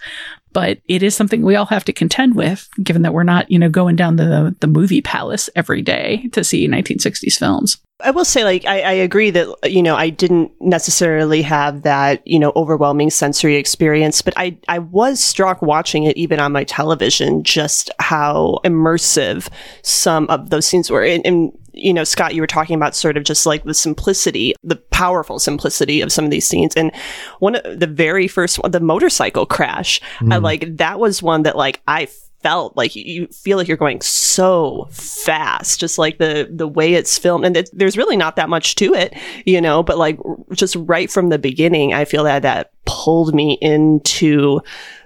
[0.56, 3.58] but it is something we all have to contend with, given that we're not, you
[3.58, 7.76] know, going down the the movie palace every day to see 1960s films.
[8.00, 12.26] I will say, like, I, I, agree that, you know, I didn't necessarily have that,
[12.26, 16.64] you know, overwhelming sensory experience, but I, I was struck watching it even on my
[16.64, 19.48] television, just how immersive
[19.82, 21.02] some of those scenes were.
[21.02, 24.54] And, and you know, Scott, you were talking about sort of just like the simplicity,
[24.62, 26.74] the powerful simplicity of some of these scenes.
[26.74, 26.90] And
[27.38, 30.32] one of the very first one, the motorcycle crash, mm.
[30.32, 32.08] I like that was one that like I
[32.46, 37.18] felt like you feel like you're going so fast just like the the way it's
[37.18, 37.44] filmed.
[37.44, 40.16] And it, there's really not that much to it you know but like
[40.52, 44.60] just right from the beginning i feel that that pulled me into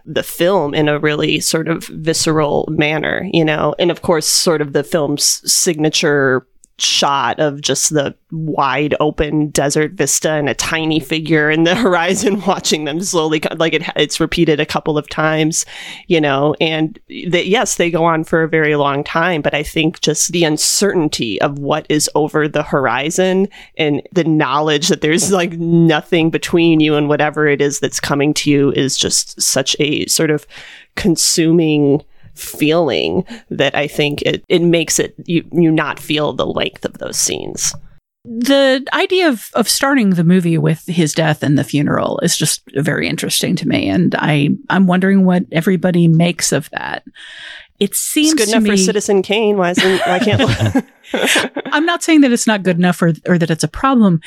[0.04, 3.74] the film in a really sort of visceral manner you know.
[3.78, 6.46] And of course sort of the film's signature
[6.82, 12.40] shot of just the wide open desert vista and a tiny figure in the horizon
[12.46, 15.66] watching them slowly like it, it's repeated a couple of times
[16.06, 19.62] you know and that yes they go on for a very long time but i
[19.62, 25.32] think just the uncertainty of what is over the horizon and the knowledge that there's
[25.32, 29.76] like nothing between you and whatever it is that's coming to you is just such
[29.80, 30.46] a sort of
[30.96, 32.02] consuming
[32.40, 36.98] feeling that I think it, it makes it you you not feel the length of
[36.98, 37.74] those scenes.
[38.24, 42.62] The idea of, of starting the movie with his death and the funeral is just
[42.74, 47.04] very interesting to me, and I I'm wondering what everybody makes of that.
[47.78, 49.56] It seems it's good enough me, for Citizen Kane.
[49.56, 50.86] Why isn't why can't?
[51.72, 54.20] I'm not saying that it's not good enough or or that it's a problem.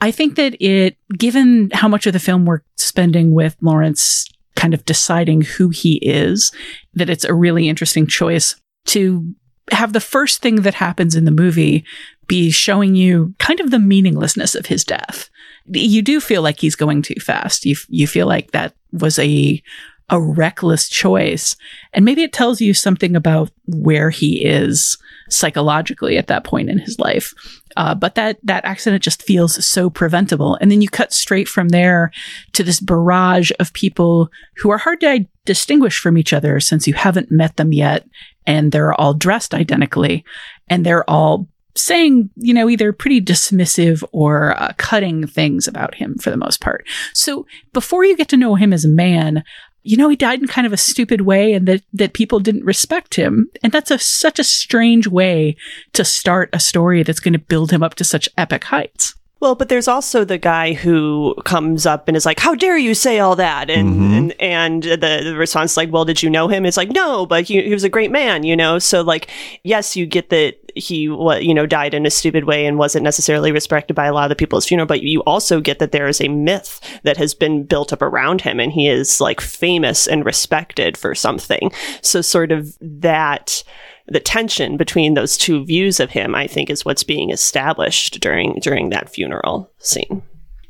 [0.00, 4.74] I think that it, given how much of the film we're spending with Lawrence kind
[4.74, 6.52] of deciding who he is,
[6.94, 8.54] that it's a really interesting choice
[8.86, 9.34] to
[9.70, 11.84] have the first thing that happens in the movie
[12.26, 15.30] be showing you kind of the meaninglessness of his death.
[15.66, 17.64] You do feel like he's going too fast.
[17.64, 19.62] You you feel like that was a
[20.10, 21.56] a reckless choice.
[21.92, 24.98] And maybe it tells you something about where he is
[25.30, 27.32] psychologically at that point in his life.
[27.76, 30.56] Uh, but that that accident just feels so preventable.
[30.60, 32.10] And then you cut straight from there
[32.52, 36.94] to this barrage of people who are hard to distinguish from each other since you
[36.94, 38.06] haven't met them yet,
[38.46, 40.24] and they're all dressed identically,
[40.68, 46.16] and they're all saying, you know, either pretty dismissive or uh, cutting things about him
[46.18, 46.86] for the most part.
[47.12, 49.42] So before you get to know him as a man,
[49.84, 52.64] you know, he died in kind of a stupid way and that, that people didn't
[52.64, 53.50] respect him.
[53.62, 55.56] And that's a, such a strange way
[55.92, 59.14] to start a story that's going to build him up to such epic heights.
[59.40, 62.94] Well, but there's also the guy who comes up and is like, "How dare you
[62.94, 64.12] say all that?" And Mm-hmm.
[64.14, 67.26] and, and the, the response is like, "Well, did you know him?" It's like, "No,
[67.26, 69.28] but he, he was a great man, you know." So like,
[69.62, 73.52] yes, you get that he you know died in a stupid way and wasn't necessarily
[73.52, 75.92] respected by a lot of the people at his funeral, but you also get that
[75.92, 79.40] there is a myth that has been built up around him, and he is like
[79.40, 81.72] famous and respected for something.
[82.02, 83.62] So sort of that
[84.06, 88.58] the tension between those two views of him, I think, is what's being established during
[88.60, 90.22] during that funeral scene.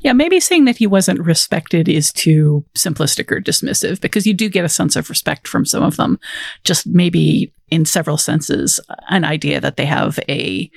[0.05, 4.49] Yeah, maybe saying that he wasn't respected is too simplistic or dismissive because you do
[4.49, 6.19] get a sense of respect from some of them.
[6.63, 10.69] Just maybe in several senses, an idea that they have a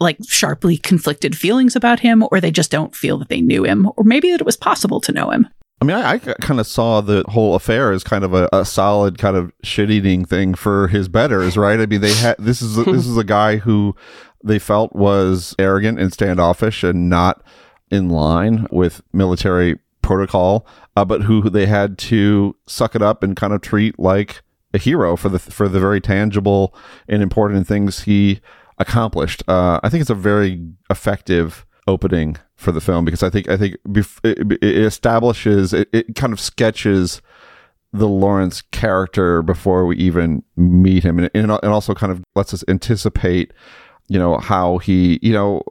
[0.00, 3.88] like sharply conflicted feelings about him, or they just don't feel that they knew him,
[3.96, 5.46] or maybe that it was possible to know him.
[5.80, 8.64] I mean, I, I kind of saw the whole affair as kind of a, a
[8.64, 11.78] solid kind of shit eating thing for his betters, right?
[11.78, 13.94] I mean, they had this is a, this is a guy who
[14.42, 17.44] they felt was arrogant and standoffish and not
[17.90, 23.36] in line with military protocol, uh, but who they had to suck it up and
[23.36, 24.42] kind of treat like
[24.74, 26.74] a hero for the for the very tangible
[27.08, 28.40] and important things he
[28.78, 29.42] accomplished.
[29.48, 33.56] Uh, I think it's a very effective opening for the film because I think I
[33.56, 37.20] think bef- it, it establishes it, it kind of sketches
[37.92, 42.52] the Lawrence character before we even meet him and, and and also kind of lets
[42.52, 43.52] us anticipate
[44.08, 45.62] you know how he you know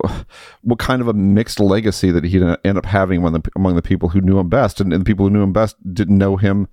[0.61, 3.81] what kind of a mixed legacy that he'd end up having among the, among the
[3.81, 6.35] people who knew him best and, and the people who knew him best didn't know
[6.35, 6.67] him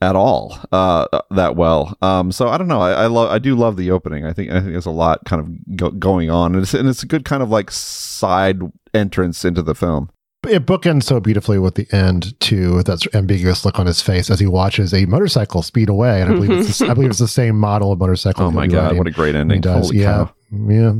[0.00, 1.96] at all uh, that well.
[2.02, 2.80] Um, so I don't know.
[2.80, 3.30] I, I love.
[3.30, 4.26] I do love the opening.
[4.26, 4.50] I think.
[4.50, 7.06] I think there's a lot kind of go- going on, and it's and it's a
[7.06, 8.60] good kind of like side
[8.92, 10.10] entrance into the film.
[10.48, 12.74] It bookends so beautifully with the end too.
[12.76, 16.30] with That ambiguous look on his face as he watches a motorcycle speed away, and
[16.32, 18.46] I believe it's the, I believe it's the same model of motorcycle.
[18.46, 18.96] Oh my god!
[18.96, 19.56] What a great ending!
[19.56, 19.86] He does.
[19.86, 20.34] Holy yeah, cow.
[20.68, 20.92] yeah.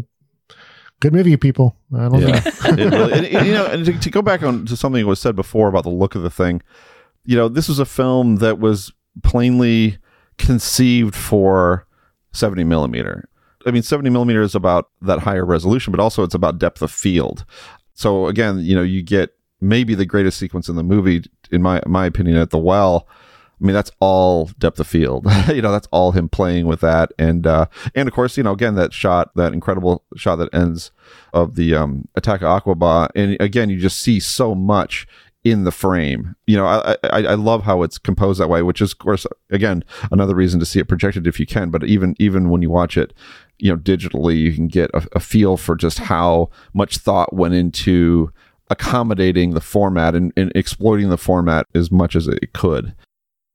[1.00, 1.76] Good movie, people.
[1.94, 2.70] I don't Yeah, know.
[2.98, 5.20] really, and, and, you know, and to, to go back on to something that was
[5.20, 6.62] said before about the look of the thing,
[7.24, 8.90] you know, this was a film that was
[9.22, 9.98] plainly
[10.38, 11.86] conceived for
[12.32, 13.28] 70 millimeter.
[13.66, 16.90] I mean, 70 millimeter is about that higher resolution, but also it's about depth of
[16.90, 17.44] field.
[17.94, 21.80] So again, you know, you get maybe the greatest sequence in the movie, in my
[21.86, 23.08] my opinion, at the well.
[23.60, 25.26] I mean, that's all depth of field.
[25.48, 28.52] you know, that's all him playing with that, and uh, and of course, you know,
[28.52, 30.90] again, that shot, that incredible shot that ends
[31.32, 35.06] of the um, attack of Aqaba, and again, you just see so much
[35.44, 36.34] in the frame.
[36.46, 39.26] You know, I, I I love how it's composed that way, which is, of course,
[39.50, 41.70] again, another reason to see it projected if you can.
[41.70, 43.12] But even even when you watch it,
[43.58, 47.54] you know, digitally, you can get a, a feel for just how much thought went
[47.54, 48.32] into
[48.70, 52.94] accommodating the format and, and exploiting the format as much as it could.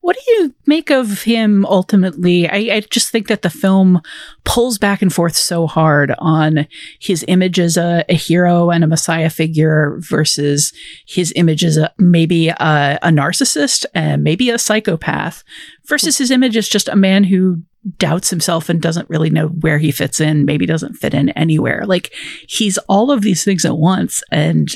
[0.02, 2.50] What do you make of him ultimately?
[2.50, 4.02] I, I, just think that the film
[4.46, 6.68] pulls back and forth so hard on
[7.00, 10.74] his image as a, a hero and a messiah figure versus
[11.06, 15.44] his image as a, maybe a, a narcissist and maybe a psychopath
[15.86, 17.62] versus his image as just a man who
[17.98, 21.86] doubts himself and doesn't really know where he fits in, maybe doesn't fit in anywhere.
[21.86, 22.14] Like
[22.48, 24.22] he's all of these things at once.
[24.32, 24.68] And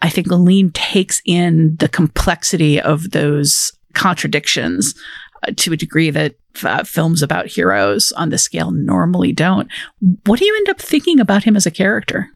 [0.00, 4.94] I think Lean takes in the complexity of those contradictions
[5.42, 9.68] uh, to a degree that uh, films about heroes on this scale normally don't.
[10.26, 12.28] What do you end up thinking about him as a character?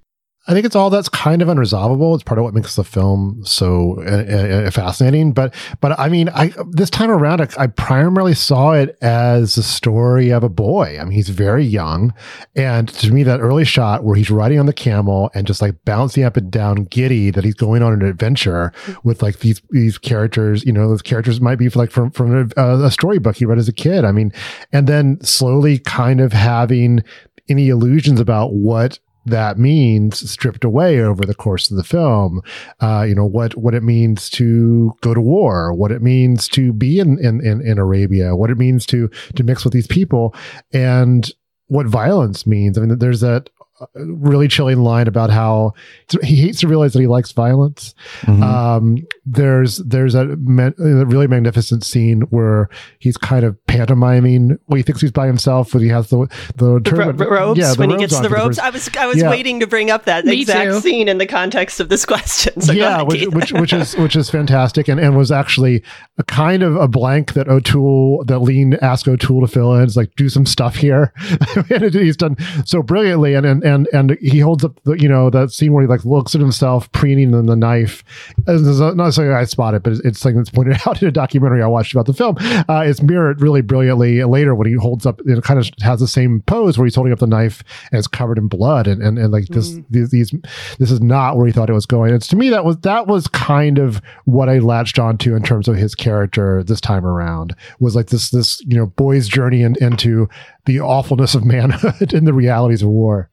[0.49, 2.15] I think it's all that's kind of unresolvable.
[2.15, 5.33] It's part of what makes the film so uh, uh, fascinating.
[5.33, 9.63] But, but I mean, I this time around, I, I, primarily saw it as a
[9.63, 10.99] story of a boy.
[11.01, 12.15] I mean, he's very young,
[12.55, 15.85] and to me, that early shot where he's riding on the camel and just like
[15.85, 19.99] bouncing up and down, giddy that he's going on an adventure with like these these
[19.99, 20.65] characters.
[20.65, 23.69] You know, those characters might be like from from a, a storybook he read as
[23.69, 24.05] a kid.
[24.05, 24.33] I mean,
[24.73, 27.03] and then slowly kind of having
[27.49, 32.41] any illusions about what that means stripped away over the course of the film.
[32.81, 36.73] Uh, you know, what, what it means to go to war, what it means to
[36.73, 40.35] be in, in, in, in Arabia, what it means to, to mix with these people
[40.73, 41.33] and
[41.67, 42.79] what violence means.
[42.79, 43.51] I mean, there's that
[43.95, 45.75] really chilling line about how
[46.23, 47.95] he hates to realize that he likes violence.
[48.23, 48.43] Mm-hmm.
[48.43, 54.59] Um, there's there's a, a, really magnificent scene where he's kind of pantomiming.
[54.69, 57.59] Well, he thinks he's by himself, but he has the the, the ro- robes.
[57.59, 58.59] Yeah, when he gets the robes.
[58.59, 59.31] I was I was yeah.
[59.31, 60.81] waiting to bring up that Me exact too.
[60.81, 62.61] scene in the context of this question.
[62.61, 65.83] So yeah, ahead, which, which which is which is fantastic, and and was actually
[66.19, 69.83] a kind of a blank that O'Toole that Lean asked O'Toole to fill in.
[69.83, 71.13] It's like do some stuff here,
[71.69, 75.51] he's done so brilliantly, and and and and he holds up the you know that
[75.51, 78.05] scene where he like looks at himself preening in the knife.
[78.47, 81.63] It's not something I spot it, but it's something that's pointed out in a documentary
[81.63, 82.37] I watched about the film.
[82.41, 85.21] Uh, it's mirrored really brilliantly later when he holds up.
[85.27, 88.09] It kind of has the same pose where he's holding up the knife and it's
[88.09, 89.85] covered in blood, and and, and like this Mm.
[89.91, 90.35] these, these
[90.79, 92.15] this is not where he thought it was going.
[92.15, 95.67] It's to me that was that was kind of what I latched onto in terms
[95.67, 99.75] of his character this time around was like this this you know boy's journey in,
[99.81, 100.29] into
[100.67, 103.29] the awfulness of manhood and the realities of war.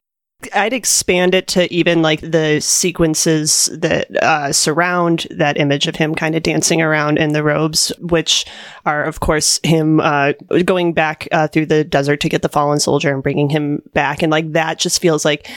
[0.52, 6.14] I'd expand it to even like the sequences that uh, surround that image of him
[6.14, 8.44] kind of dancing around in the robes, which
[8.84, 10.32] are, of course, him uh,
[10.64, 14.22] going back uh, through the desert to get the fallen soldier and bringing him back.
[14.22, 15.48] And like that just feels like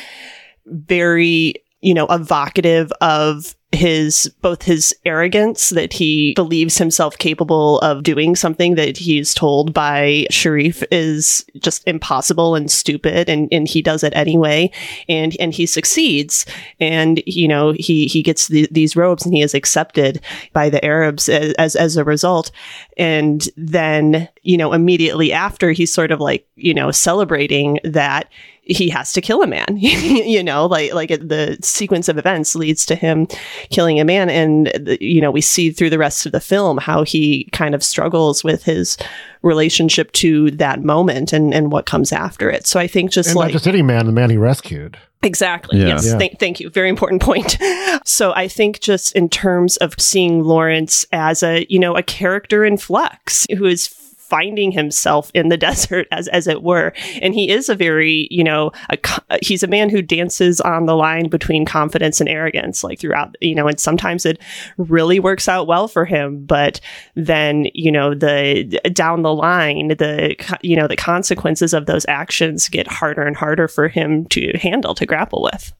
[0.65, 8.01] very, you know, evocative of his both his arrogance that he believes himself capable of
[8.01, 13.81] doing something that he's told by Sharif is just impossible and stupid and, and he
[13.81, 14.71] does it anyway.
[15.09, 16.45] And and he succeeds.
[16.79, 20.21] And you know he he gets the, these robes and he is accepted
[20.53, 22.51] by the Arabs as, as as a result.
[22.95, 28.29] And then you know immediately after he's sort of like you know celebrating that
[28.69, 32.85] he has to kill a man you know like like the sequence of events leads
[32.85, 33.27] to him
[33.69, 37.03] killing a man and you know we see through the rest of the film how
[37.03, 38.97] he kind of struggles with his
[39.41, 43.37] relationship to that moment and and what comes after it so i think just and
[43.37, 44.97] like not just any man, the man he rescued.
[45.23, 45.79] Exactly.
[45.79, 45.87] Yeah.
[45.87, 46.05] Yes.
[46.05, 46.17] Yeah.
[46.17, 46.69] Thank, thank you.
[46.69, 47.57] Very important point.
[48.05, 52.63] So I think just in terms of seeing Lawrence as a, you know, a character
[52.63, 53.87] in flux who is
[54.29, 56.93] finding himself in the desert as, as it were.
[57.21, 58.97] And he is a very, you know, a,
[59.41, 63.55] he's a man who dances on the line between confidence and arrogance, like throughout, you
[63.55, 64.39] know, and sometimes it
[64.77, 66.45] really works out well for him.
[66.45, 66.79] But
[67.15, 72.69] then, you know, the down the line, the, you know, the consequences of those actions
[72.69, 75.73] get harder and harder for him to handle, to grapple with.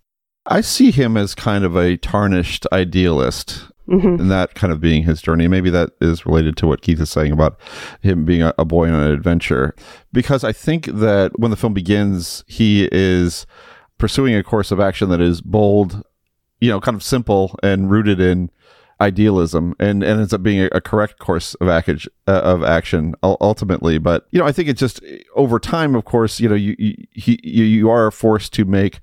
[0.46, 3.66] I see him as kind of a tarnished idealist.
[3.88, 4.20] Mhm.
[4.20, 5.48] And that kind of being his journey.
[5.48, 7.60] Maybe that is related to what Keith is saying about
[8.02, 9.74] him being a, a boy on an adventure.
[10.12, 13.46] Because I think that when the film begins, he is
[13.98, 16.04] pursuing a course of action that is bold,
[16.60, 18.52] you know, kind of simple and rooted in
[19.00, 23.16] idealism and, and ends up being a, a correct course of action, uh, of action
[23.24, 24.00] ultimately.
[24.00, 25.02] But, you know, I think it just
[25.36, 29.00] over time, of course, you know, you, you, he, you, you are forced to make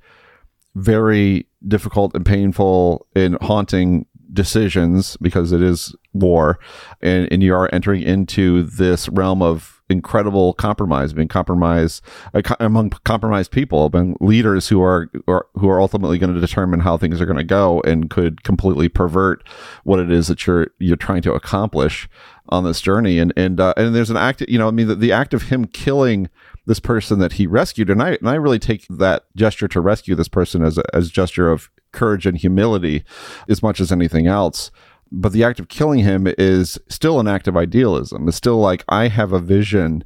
[0.75, 6.58] very difficult and painful and haunting decisions because it is war
[7.00, 12.00] and, and you are entering into this realm of incredible compromise being compromise
[12.32, 16.80] uh, among compromised people among leaders who are, are who are ultimately going to determine
[16.80, 19.46] how things are going to go and could completely pervert
[19.84, 22.08] what it is that you're you're trying to accomplish
[22.48, 23.18] on this journey.
[23.18, 25.44] And and uh, and there's an act you know i mean the, the act of
[25.44, 26.28] him killing
[26.66, 27.90] this person that he rescued.
[27.90, 31.11] And i and i really take that gesture to rescue this person as a as
[31.11, 33.05] gesture of courage and humility
[33.48, 34.70] as much as anything else.
[35.12, 38.29] But the act of killing him is still an act of idealism.
[38.29, 40.05] It's still like i have a vision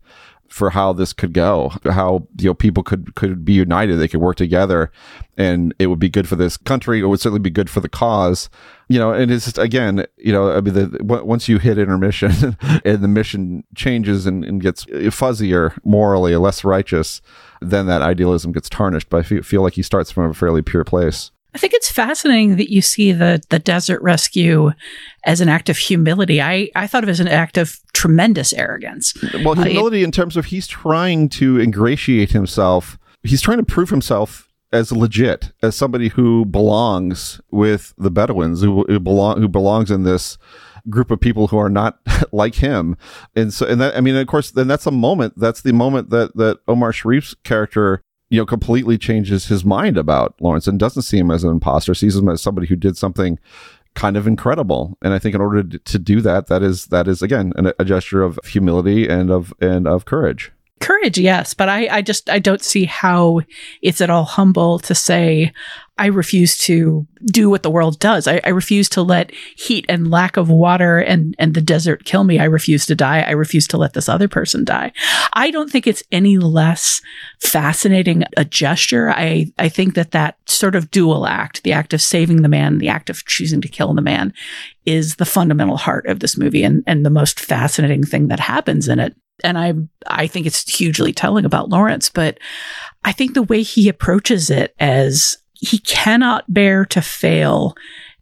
[0.48, 4.20] for how this could go how you know people could could be united they could
[4.20, 4.90] work together
[5.36, 7.88] and it would be good for this country it would certainly be good for the
[7.88, 8.50] cause.
[8.88, 12.56] You know and it's just again you know i mean the, once you hit intermission
[12.84, 17.20] and the mission changes and, and gets fuzzier morally less righteous
[17.60, 20.62] then that idealism gets tarnished but i feel, feel like he starts from a fairly
[20.62, 24.70] pure place I think it's fascinating that you see the the desert rescue
[25.24, 26.40] as an act of humility.
[26.40, 29.12] I, I thought of it as an act of tremendous arrogance.
[29.44, 32.96] Well, Uh, it- humility in terms of he's trying to ingratiate himself.
[33.24, 38.84] He's trying to prove himself as legit, as somebody who belongs with the Bedouins, who,
[38.84, 40.38] who belong, who belongs in this
[40.88, 41.98] group of people who are not
[42.32, 42.96] like him.
[43.34, 45.34] And so, and that, I mean, of course, then that's a moment.
[45.36, 48.00] That's the moment that that Omar Sharif's character.
[48.30, 51.94] You know, completely changes his mind about Lawrence and doesn't see him as an imposter,
[51.94, 53.38] sees him as somebody who did something
[53.94, 54.96] kind of incredible.
[55.02, 57.72] And I think in order to, to do that, that is that is again an,
[57.78, 60.52] a gesture of humility and of and of courage.
[60.80, 63.40] Courage, yes, but I, I just I don't see how
[63.82, 65.52] it's at all humble to say
[65.98, 68.28] I refuse to do what the world does.
[68.28, 72.22] I, I refuse to let heat and lack of water and and the desert kill
[72.22, 72.38] me.
[72.38, 73.20] I refuse to die.
[73.22, 74.92] I refuse to let this other person die.
[75.32, 77.02] I don't think it's any less
[77.40, 79.10] fascinating a gesture.
[79.10, 82.78] I I think that that sort of dual act, the act of saving the man,
[82.78, 84.32] the act of choosing to kill the man,
[84.86, 88.86] is the fundamental heart of this movie and and the most fascinating thing that happens
[88.86, 89.74] in it and I
[90.06, 92.38] I think it's hugely telling about Lawrence, but
[93.04, 97.74] I think the way he approaches it as he cannot bear to fail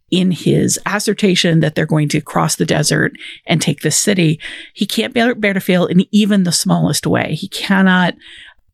[0.09, 3.13] in his assertion that they're going to cross the desert
[3.45, 4.39] and take the city.
[4.73, 7.35] He can't bear, bear to fail in even the smallest way.
[7.35, 8.15] He cannot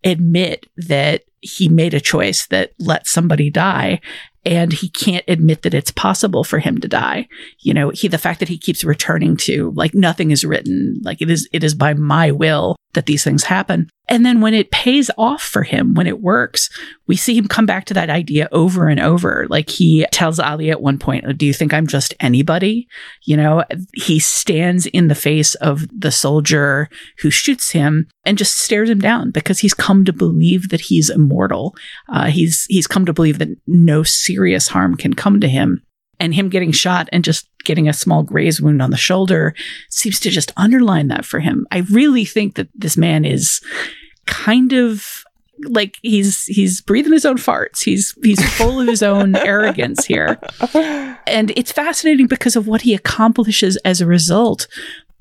[0.03, 3.99] admit that he made a choice that let somebody die
[4.45, 7.27] and he can't admit that it's possible for him to die.
[7.59, 11.21] You know, he the fact that he keeps returning to like nothing is written, like
[11.21, 13.89] it is it is by my will that these things happen.
[14.09, 16.69] And then when it pays off for him, when it works,
[17.07, 19.47] we see him come back to that idea over and over.
[19.49, 22.87] Like he tells Ali at one point, Do you think I'm just anybody?
[23.23, 23.63] You know,
[23.93, 26.89] he stands in the face of the soldier
[27.19, 31.09] who shoots him and just stares him down because he's come to believe that he's
[31.09, 31.75] immortal.
[32.09, 35.81] Uh, he's, he's come to believe that no serious harm can come to him
[36.23, 39.53] and him getting shot and just getting a small graze wound on the shoulder
[39.89, 41.67] seems to just underline that for him.
[41.69, 43.59] I really think that this man is
[44.25, 45.25] kind of
[45.65, 47.83] like he's he's breathing his own farts.
[47.83, 50.39] He's he's full of his own arrogance here.
[51.27, 54.67] And it's fascinating because of what he accomplishes as a result,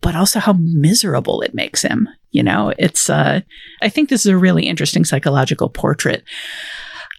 [0.03, 2.09] but also how miserable it makes him.
[2.31, 3.41] You know, it's uh
[3.83, 6.23] I think this is a really interesting psychological portrait.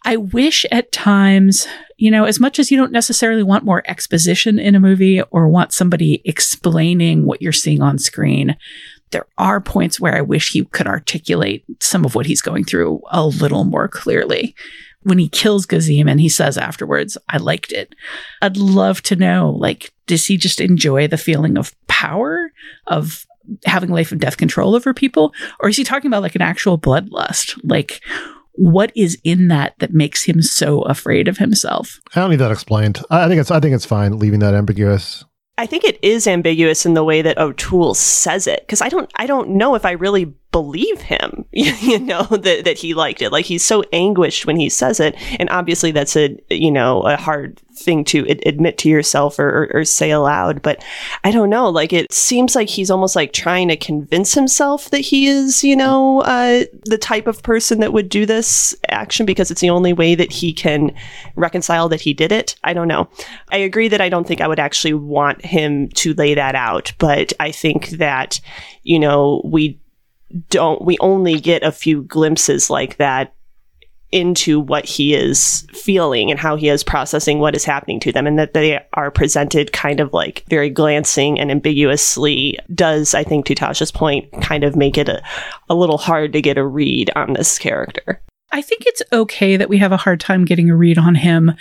[0.06, 4.60] I wish at times, you know, as much as you don't necessarily want more exposition
[4.60, 8.58] in a movie or want somebody explaining what you're seeing on screen,
[9.12, 13.02] there are points where I wish he could articulate some of what he's going through
[13.12, 14.56] a little more clearly.
[15.04, 17.94] When he kills Gasim and he says afterwards, I liked it.
[18.42, 22.52] I'd love to know, like, does he just enjoy the feeling of power,
[22.88, 23.26] of
[23.66, 25.34] having life and death control over people?
[25.60, 27.60] Or is he talking about like an actual bloodlust?
[27.64, 28.02] Like,
[28.54, 32.00] what is in that that makes him so afraid of himself?
[32.16, 33.02] I don't need that explained.
[33.10, 35.26] I think it's I think it's fine leaving that ambiguous.
[35.58, 38.90] I think it is ambiguous in the way that oh, O'Toole says it because I
[38.90, 43.22] don't I don't know if I really believe him you know that that he liked
[43.22, 43.32] it.
[43.32, 45.16] Like he's so anguished when he says it.
[45.40, 49.50] And obviously that's a you know a hard thing to ad- admit to yourself or,
[49.50, 50.62] or, or, say aloud.
[50.62, 50.84] But
[51.24, 51.70] I don't know.
[51.70, 55.76] Like it seems like he's almost like trying to convince himself that he is you
[55.76, 59.94] know uh, the type of person that would do this action because it's the only
[59.94, 60.92] way that he can
[61.36, 62.56] reconcile that he did it.
[62.64, 63.10] I don't know.
[63.50, 66.94] I agree that I don't think I would actually want him to lay that out.
[66.98, 68.40] But I think that
[68.84, 69.80] you know we
[70.50, 73.34] don't we only get a few glimpses like that
[74.12, 78.28] into what he is feeling and how he is processing what is happening to them
[78.28, 83.46] and that they are presented kind of like very glancing and ambiguously does i think
[83.46, 85.22] to tasha's point kind of make it a,
[85.68, 88.22] a little hard to get a read on this character
[88.56, 91.54] I think it's okay that we have a hard time getting a read on him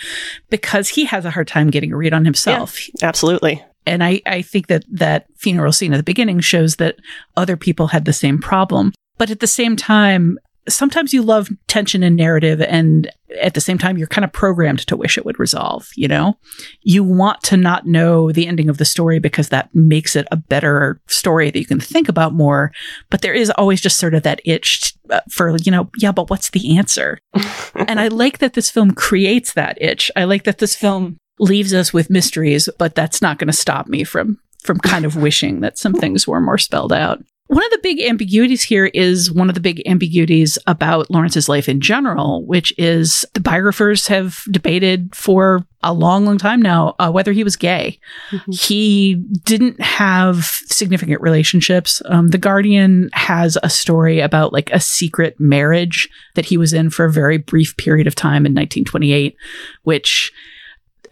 [0.51, 2.87] because he has a hard time getting a read on himself.
[2.87, 3.65] Yeah, absolutely.
[3.87, 6.97] And I, I think that that funeral scene at the beginning shows that
[7.37, 8.93] other people had the same problem.
[9.19, 13.11] But at the same time, sometimes you love tension and narrative and
[13.41, 16.39] at the same time you're kind of programmed to wish it would resolve you know?
[16.83, 20.37] You want to not know the ending of the story because that makes it a
[20.37, 22.73] better story that you can think about more.
[23.11, 26.31] But there is always just sort of that itch uh, for you know yeah but
[26.31, 27.19] what's the answer?
[27.75, 30.11] And i like that this film creates that itch.
[30.15, 33.87] I like that this film leaves us with mysteries, but that's not going to stop
[33.89, 37.21] me from from kind of wishing that some things were more spelled out.
[37.53, 41.69] One of the big ambiguities here is one of the big ambiguities about Lawrence's life
[41.69, 47.11] in general, which is the biographers have debated for a long, long time now uh,
[47.11, 47.99] whether he was gay.
[48.31, 48.53] Mm-hmm.
[48.53, 52.01] He didn't have significant relationships.
[52.07, 56.89] Um, the Guardian has a story about like a secret marriage that he was in
[56.89, 59.37] for a very brief period of time in 1928,
[59.83, 60.33] which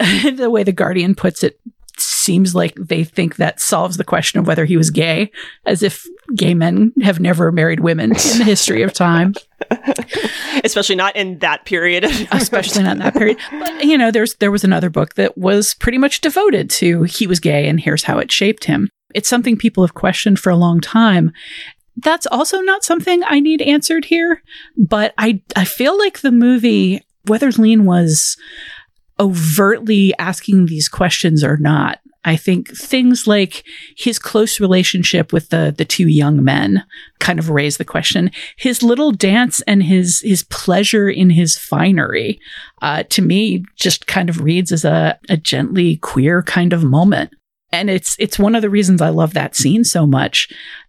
[0.36, 1.60] the way the Guardian puts it
[1.98, 5.30] seems like they think that solves the question of whether he was gay,
[5.66, 9.34] as if gay men have never married women in the history of time.
[10.64, 12.04] Especially not in that period.
[12.32, 13.38] Especially not in that period.
[13.50, 17.26] But you know, there's there was another book that was pretty much devoted to he
[17.26, 18.88] was gay and here's how it shaped him.
[19.14, 21.32] It's something people have questioned for a long time.
[21.96, 24.42] That's also not something I need answered here,
[24.76, 28.36] but I I feel like the movie whether Lean was
[29.20, 32.00] overtly asking these questions or not.
[32.24, 33.64] I think things like
[33.96, 36.84] his close relationship with the the two young men
[37.18, 38.30] kind of raise the question.
[38.56, 42.38] His little dance and his his pleasure in his finery,
[42.82, 47.32] uh, to me, just kind of reads as a, a gently queer kind of moment.
[47.72, 50.48] And it's it's one of the reasons I love that scene so much.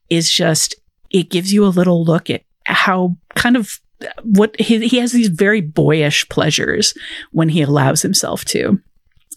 [0.09, 0.75] Is just
[1.09, 3.79] it gives you a little look at how kind of
[4.23, 6.93] what he, he has these very boyish pleasures
[7.31, 8.79] when he allows himself to.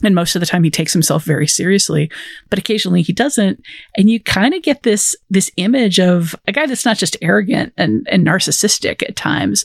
[0.03, 2.11] And most of the time he takes himself very seriously,
[2.51, 3.62] but occasionally he doesn't.
[3.97, 7.73] And you kind of get this, this image of a guy that's not just arrogant
[7.77, 9.65] and, and narcissistic at times,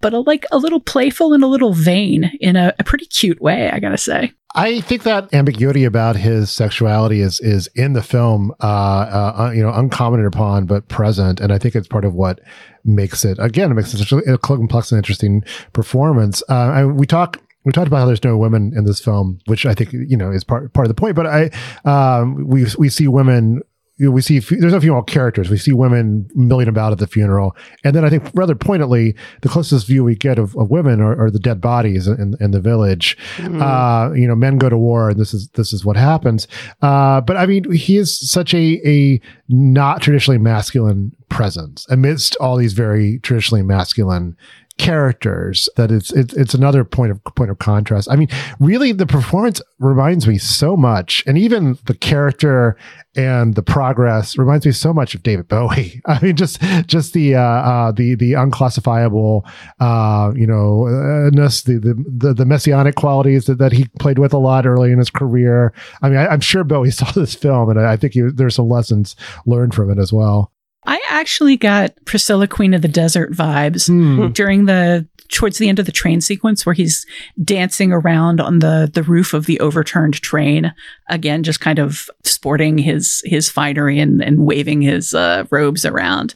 [0.00, 3.40] but a, like a little playful and a little vain in a, a pretty cute
[3.40, 4.32] way, I gotta say.
[4.54, 9.62] I think that ambiguity about his sexuality is is in the film, uh, uh, you
[9.62, 12.40] know, uncommented upon but present, and I think it's part of what
[12.84, 16.42] makes it again it makes it such a complex and interesting performance.
[16.48, 19.66] Uh, I, we talk we talked about how there's no women in this film, which
[19.66, 21.14] I think you know is part part of the point.
[21.14, 21.50] But I
[21.84, 23.60] um, we we see women
[23.98, 25.50] you know, we see there's no female characters.
[25.50, 29.48] We see women milling about at the funeral, and then I think rather pointedly, the
[29.48, 32.60] closest view we get of, of women are, are, the dead bodies in, in the
[32.60, 33.18] village.
[33.36, 33.60] Mm.
[33.60, 36.46] Uh, you know, men go to war, and this is this is what happens.
[36.80, 42.56] Uh, but I mean, he is such a a not traditionally masculine presence amidst all
[42.56, 44.36] these very traditionally masculine
[44.78, 48.08] characters that it's, it's it's another point of point of contrast.
[48.10, 48.28] I mean,
[48.60, 52.76] really, the performance reminds me so much, and even the character
[53.16, 56.00] and the progress reminds me so much of David Bowie.
[56.06, 59.44] I mean, just just the uh, uh, the the unclassifiable,
[59.80, 64.32] uh, you know, uh, the, the, the the messianic qualities that, that he played with
[64.32, 65.72] a lot early in his career.
[66.02, 68.68] I mean, I, am sure Bowie saw this film, and I think he, there's some
[68.68, 70.52] lessons learned from it as well.
[70.86, 74.32] I actually got Priscilla Queen of the Desert vibes mm.
[74.32, 77.06] during the towards the end of the train sequence where he's
[77.44, 80.72] dancing around on the the roof of the overturned train
[81.08, 86.34] again just kind of sporting his his finery and and waving his uh, robes around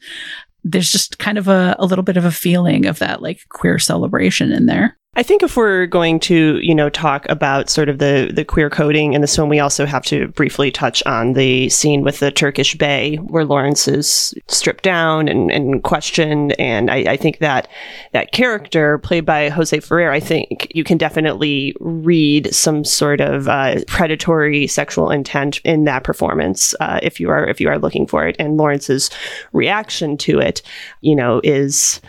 [0.64, 3.78] there's just kind of a, a little bit of a feeling of that like queer
[3.78, 7.98] celebration in there I think if we're going to, you know, talk about sort of
[7.98, 11.68] the the queer coding in this film, we also have to briefly touch on the
[11.68, 16.58] scene with the Turkish Bey, where Lawrence is stripped down and, and questioned.
[16.58, 17.68] And I, I think that
[18.12, 23.48] that character played by Jose Ferrer, I think you can definitely read some sort of
[23.48, 28.06] uh, predatory sexual intent in that performance uh, if you are if you are looking
[28.06, 28.34] for it.
[28.38, 29.10] And Lawrence's
[29.52, 30.62] reaction to it,
[31.02, 32.00] you know, is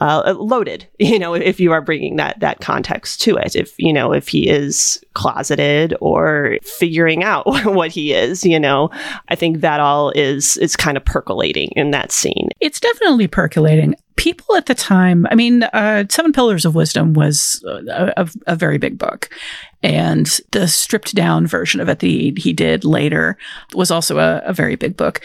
[0.00, 3.56] uh, loaded, you know, if you are bringing that that context to it.
[3.56, 8.90] If you know, if he is closeted or figuring out what he is, you know,
[9.28, 12.48] I think that all is is kind of percolating in that scene.
[12.60, 17.64] It's definitely percolating people at the time, I mean, uh, Seven Pillars of Wisdom was
[17.66, 19.30] a, a, a, very big book.
[19.82, 23.38] And the stripped down version of it that he, he did later
[23.74, 25.20] was also a, a very big book.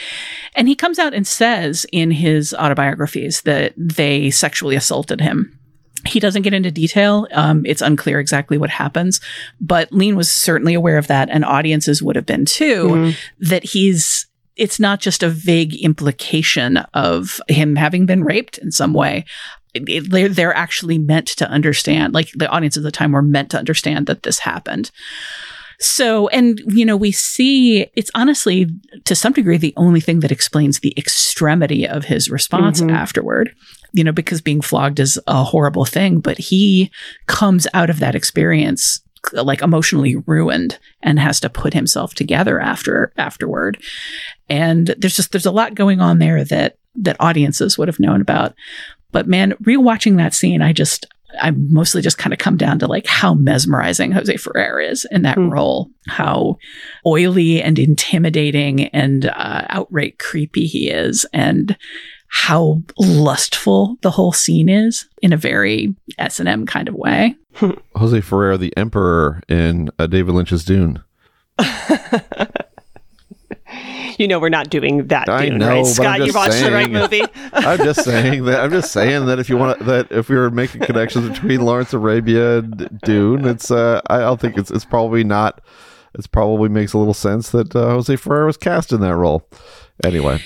[0.55, 5.59] And he comes out and says in his autobiographies that they sexually assaulted him
[6.05, 7.27] he doesn't get into detail.
[7.31, 9.21] Um, it's unclear exactly what happens,
[9.61, 12.87] but Lean was certainly aware of that, and audiences would have been too.
[12.89, 13.15] Mm.
[13.39, 14.22] That he's
[14.55, 19.25] it's not just a vague implication of him having been raped in some way.
[19.73, 23.49] It, they're, they're actually meant to understand, like the audience at the time were meant
[23.51, 24.91] to understand that this happened.
[25.79, 28.67] So, and, you know, we see it's honestly,
[29.05, 32.91] to some degree, the only thing that explains the extremity of his response mm-hmm.
[32.91, 33.55] afterward,
[33.91, 36.91] you know, because being flogged is a horrible thing, but he
[37.25, 39.01] comes out of that experience
[39.31, 43.81] like emotionally ruined and has to put himself together after afterward.
[44.49, 48.21] And there's just there's a lot going on there that that audiences would have known
[48.21, 48.53] about.
[49.11, 51.05] But man rewatching that scene i just
[51.39, 55.23] I mostly just kind of come down to like how mesmerizing Jose Ferrer is in
[55.23, 55.51] that mm.
[55.51, 56.57] role, how
[57.05, 61.77] oily and intimidating and uh, outright creepy he is, and
[62.35, 67.35] how lustful the whole scene is in a very S and M kind of way.
[67.95, 71.03] Jose Ferrer, the Emperor in uh, David Lynch's Dune.
[74.17, 75.29] you know we're not doing that.
[75.29, 75.85] I Dune, know, right?
[75.85, 77.21] Scott, you watched saying, the right movie.
[77.53, 78.61] I'm just saying that.
[78.61, 81.93] I'm just saying that if you want that, if we were making connections between Lawrence
[81.93, 85.61] Arabia and Dune, it's uh, I don't think it's it's probably not.
[86.15, 89.47] It's probably makes a little sense that uh, Jose Ferrer was cast in that role.
[90.03, 90.41] Anyway.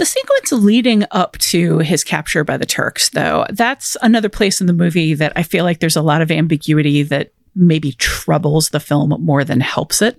[0.00, 4.66] The sequence leading up to his capture by the Turks, though, that's another place in
[4.66, 8.80] the movie that I feel like there's a lot of ambiguity that maybe troubles the
[8.80, 10.18] film more than helps it.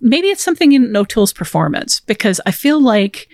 [0.00, 3.26] Maybe it's something in O'Toole's performance because I feel like,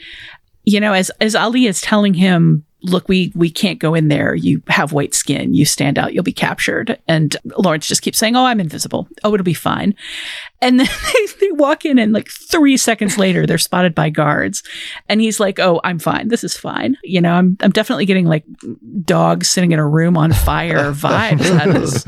[0.64, 4.34] you know, as as Ali is telling him, look, we we can't go in there.
[4.34, 5.54] You have white skin.
[5.54, 6.14] You stand out.
[6.14, 6.98] You'll be captured.
[7.08, 9.08] And Lawrence just keeps saying, "Oh, I'm invisible.
[9.22, 9.94] Oh, it'll be fine."
[10.62, 14.62] And then they, they walk in, and like three seconds later, they're spotted by guards,
[15.08, 16.28] and he's like, "Oh, I'm fine.
[16.28, 18.44] This is fine." You know, I'm I'm definitely getting like
[19.04, 22.04] dogs sitting in a room on fire vibes.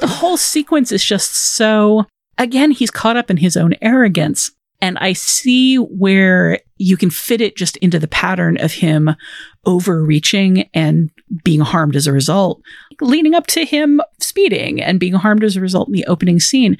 [0.00, 2.06] the whole sequence is just so
[2.38, 4.50] again, he's caught up in his own arrogance.
[4.84, 9.16] And I see where you can fit it just into the pattern of him
[9.64, 11.10] overreaching and
[11.42, 12.60] being harmed as a result,
[13.00, 16.76] leading up to him speeding and being harmed as a result in the opening scene.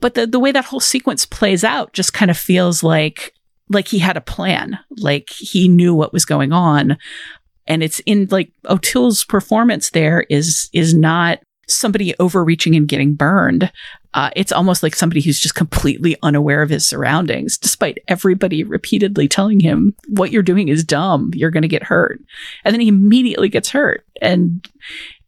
[0.00, 3.32] But the, the way that whole sequence plays out just kind of feels like
[3.70, 6.98] like he had a plan, like he knew what was going on.
[7.66, 13.72] And it's in like O'Toole's performance there is is not somebody overreaching and getting burned,
[14.14, 19.26] Uh, it's almost like somebody who's just completely unaware of his surroundings, despite everybody repeatedly
[19.26, 21.30] telling him, What you're doing is dumb.
[21.34, 22.20] You're going to get hurt.
[22.64, 24.04] And then he immediately gets hurt.
[24.20, 24.68] And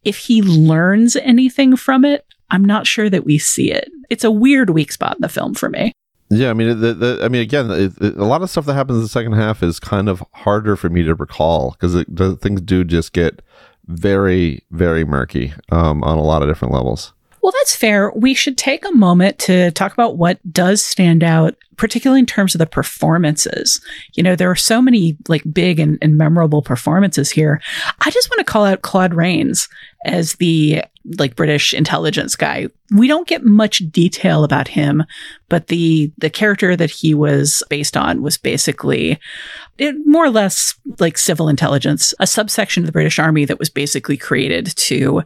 [0.03, 3.89] if he learns anything from it, I'm not sure that we see it.
[4.09, 5.91] It's a weird weak spot in the film for me.
[6.29, 8.73] Yeah, I mean, the, the, I mean, again, it, it, a lot of stuff that
[8.73, 12.03] happens in the second half is kind of harder for me to recall because
[12.39, 13.41] things do just get
[13.85, 17.13] very, very murky um, on a lot of different levels.
[17.41, 18.11] Well, that's fair.
[18.11, 22.55] We should take a moment to talk about what does stand out, particularly in terms
[22.55, 23.79] of the performances.
[24.13, 27.61] You know, there are so many like big and, and memorable performances here.
[28.01, 29.69] I just want to call out Claude Rains
[30.05, 30.83] as the
[31.17, 32.67] like British intelligence guy.
[32.91, 35.03] We don't get much detail about him,
[35.49, 39.19] but the the character that he was based on was basically
[39.77, 43.69] it, more or less like civil intelligence, a subsection of the British Army that was
[43.69, 45.21] basically created to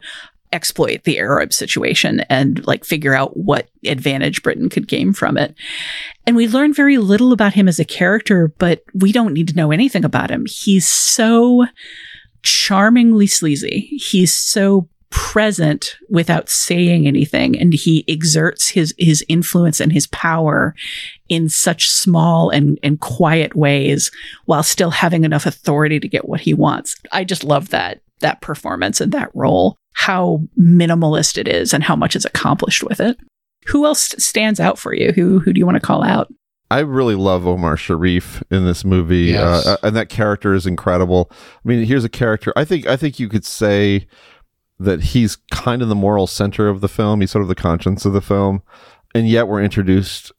[0.52, 5.54] exploit the Arab situation and like figure out what advantage Britain could gain from it.
[6.26, 9.56] And we learn very little about him as a character, but we don't need to
[9.56, 10.46] know anything about him.
[10.46, 11.66] He's so
[12.42, 13.90] charmingly sleazy.
[13.96, 20.72] He's so present without saying anything and he exerts his his influence and his power
[21.28, 24.12] in such small and and quiet ways
[24.44, 26.96] while still having enough authority to get what he wants.
[27.10, 31.96] I just love that that performance and that role how minimalist it is and how
[31.96, 33.18] much is accomplished with it.
[33.66, 35.12] Who else stands out for you?
[35.12, 36.32] Who who do you want to call out?
[36.70, 39.66] I really love Omar Sharif in this movie, Yes.
[39.66, 41.28] uh, and that character is incredible.
[41.32, 42.52] I mean, here's a character.
[42.56, 44.06] I think I think you could say
[44.78, 47.20] that he's kind of the moral center of the film.
[47.20, 48.62] He's sort of the conscience of the film,
[49.14, 50.32] and yet we're introduced.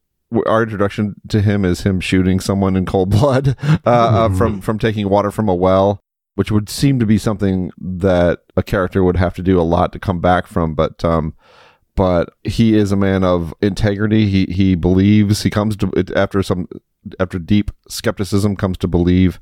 [0.48, 4.80] Our introduction to him is him shooting someone in cold blood uh, uh, from from
[4.80, 6.00] taking water from a well,
[6.36, 9.92] which would seem to be something that a character would have to do a lot
[9.94, 10.74] to come back from.
[10.74, 11.36] But um,
[11.96, 14.28] but he is a man of integrity.
[14.28, 15.44] He he believes.
[15.44, 16.68] He comes to after some
[17.20, 19.40] after deep skepticism comes to believe,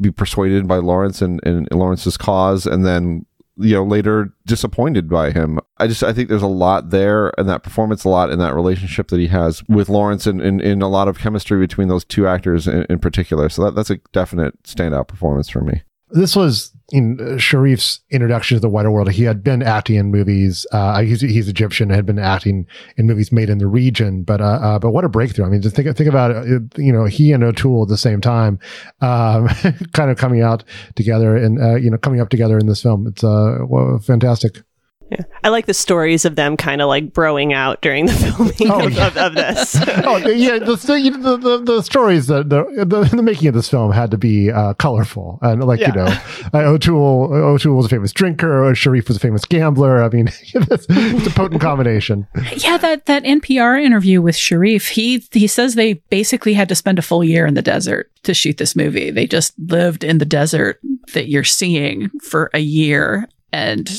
[0.00, 3.26] be persuaded by Lawrence and, and Lawrence's cause, and then
[3.58, 5.60] you know later disappointed by him.
[5.78, 8.54] I just I think there's a lot there and that performance, a lot in that
[8.54, 12.26] relationship that he has with Lawrence, and in, a lot of chemistry between those two
[12.26, 13.48] actors in, in particular.
[13.48, 15.82] So that, that's a definite standout performance for me.
[16.10, 19.10] This was in uh, Sharif's introduction to the wider world.
[19.10, 20.64] He had been acting in movies.
[20.70, 24.22] Uh, he's, he's Egyptian, had been acting in movies made in the region.
[24.22, 25.46] But uh, uh, but what a breakthrough!
[25.46, 26.62] I mean, think think about it.
[26.76, 28.60] You know, he and O'Toole at the same time,
[29.00, 29.48] um,
[29.92, 30.62] kind of coming out
[30.94, 33.06] together and uh, you know coming up together in this film.
[33.08, 33.58] It's uh,
[34.02, 34.62] fantastic.
[35.10, 35.22] Yeah.
[35.44, 38.12] I like the stories of them kind of like broing out during the
[38.58, 39.06] filming Oh, of, yeah.
[39.06, 39.76] of, of this.
[40.04, 43.92] oh yeah, the, the, the, the stories that the, the the making of this film
[43.92, 46.06] had to be uh, colorful and like you know,
[46.52, 50.02] uh, O'Toole O'Toole was a famous drinker, Sharif was a famous gambler.
[50.02, 52.26] I mean, it's, it's a potent combination.
[52.56, 56.98] Yeah, that that NPR interview with Sharif, he he says they basically had to spend
[56.98, 59.10] a full year in the desert to shoot this movie.
[59.12, 60.80] They just lived in the desert
[61.12, 63.28] that you're seeing for a year.
[63.52, 63.90] And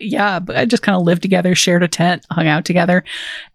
[0.00, 3.04] yeah, but I just kind of lived together, shared a tent, hung out together.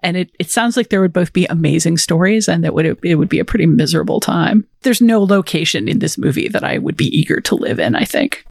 [0.04, 3.16] And it, it sounds like there would both be amazing stories and that would it
[3.16, 4.66] would be a pretty miserable time.
[4.82, 8.06] There's no location in this movie that I would be eager to live in, I
[8.06, 8.46] think.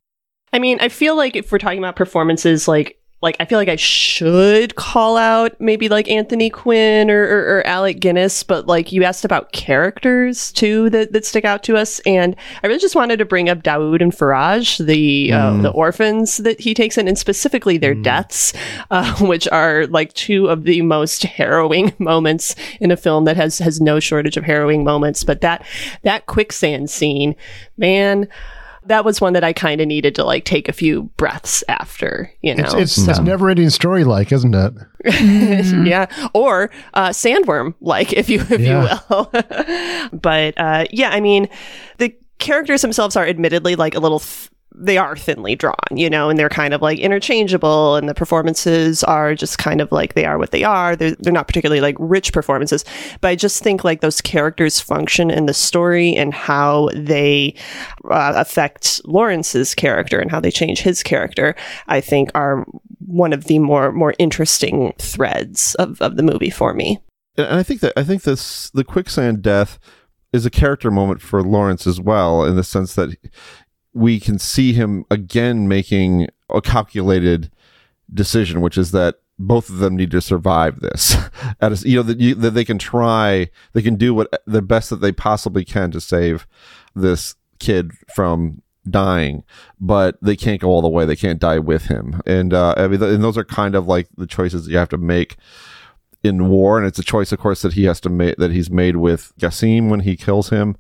[0.52, 3.68] I mean, I feel like if we're talking about performances, like like I feel like
[3.68, 8.92] I should call out maybe like Anthony Quinn or, or, or Alec Guinness, but like
[8.92, 12.94] you asked about characters too that, that stick out to us, and I really just
[12.94, 15.62] wanted to bring up Daud and Farraj, the uh, Mm.
[15.62, 18.52] the orphans that he takes in, and specifically their deaths,
[18.90, 23.58] uh, which are like two of the most harrowing moments in a film that has
[23.58, 25.24] has no shortage of harrowing moments.
[25.24, 25.64] But that
[26.02, 27.34] that quicksand scene,
[27.76, 28.28] man
[28.88, 32.30] that was one that I kind of needed to like take a few breaths after,
[32.42, 32.64] you know.
[32.64, 34.74] It's it's, it's never ending story like, isn't it?
[35.86, 38.98] yeah, or uh, sandworm, like if you if Yeah.
[39.10, 40.08] you will.
[40.20, 41.48] but uh, yeah, I mean,
[41.98, 44.20] the characters themselves are admittedly like a little.
[44.20, 44.50] Th-
[44.80, 49.02] they are thinly drawn, you know, and they're kind of like interchangeable, and the performances
[49.04, 50.94] are just kind of like they are what they are.
[50.94, 52.84] They're, they're not particularly like rich performances,
[53.20, 57.54] but I just think like those characters function in the story and how they
[58.10, 61.54] uh, affect Lawrence's character and how they change his character,
[61.88, 62.64] I think are
[63.06, 66.98] one of the more more interesting threads of, of the movie for me.
[67.36, 69.78] and I think that I think this the quicksand death
[70.32, 73.16] is a character moment for Lawrence as well, in the sense that
[73.98, 77.50] we can see him again making a calculated
[78.12, 81.16] decision, which is that both of them need to survive this.
[81.60, 84.90] A, you know that, you, that they can try, they can do what the best
[84.90, 86.46] that they possibly can to save
[86.94, 89.44] this kid from dying,
[89.80, 91.04] but they can't go all the way.
[91.04, 93.86] They can't die with him, and uh, I mean, th- and those are kind of
[93.86, 95.36] like the choices that you have to make
[96.22, 98.70] in war, and it's a choice, of course, that he has to make that he's
[98.70, 100.76] made with Gasim when he kills him.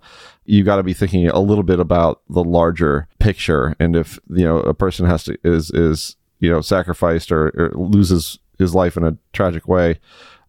[0.50, 4.44] You got to be thinking a little bit about the larger picture, and if you
[4.44, 8.96] know a person has to is is you know sacrificed or, or loses his life
[8.96, 10.00] in a tragic way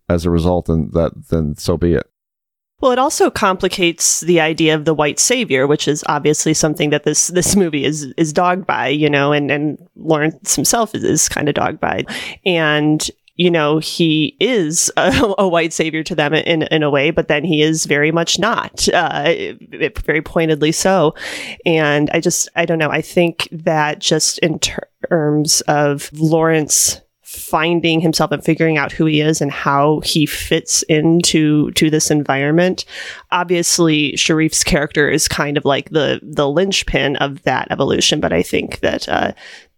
[0.07, 2.09] as a result, and that then so be it.
[2.81, 7.03] Well, it also complicates the idea of the white savior, which is obviously something that
[7.03, 11.27] this this movie is is dogged by, you know, and and Lawrence himself is, is
[11.27, 12.05] kind of dogged by,
[12.45, 17.09] and you know he is a, a, white savior to them in in a way,
[17.09, 19.33] but then he is very much not, uh,
[20.05, 21.15] very pointedly so,
[21.65, 22.91] and I just I don't know.
[22.91, 29.05] I think that just in ter- terms of Lawrence finding himself and figuring out who
[29.05, 32.85] he is and how he fits into to this environment.
[33.31, 38.41] Obviously, Sharif's character is kind of like the the linchpin of that evolution, but I
[38.41, 39.31] think that uh,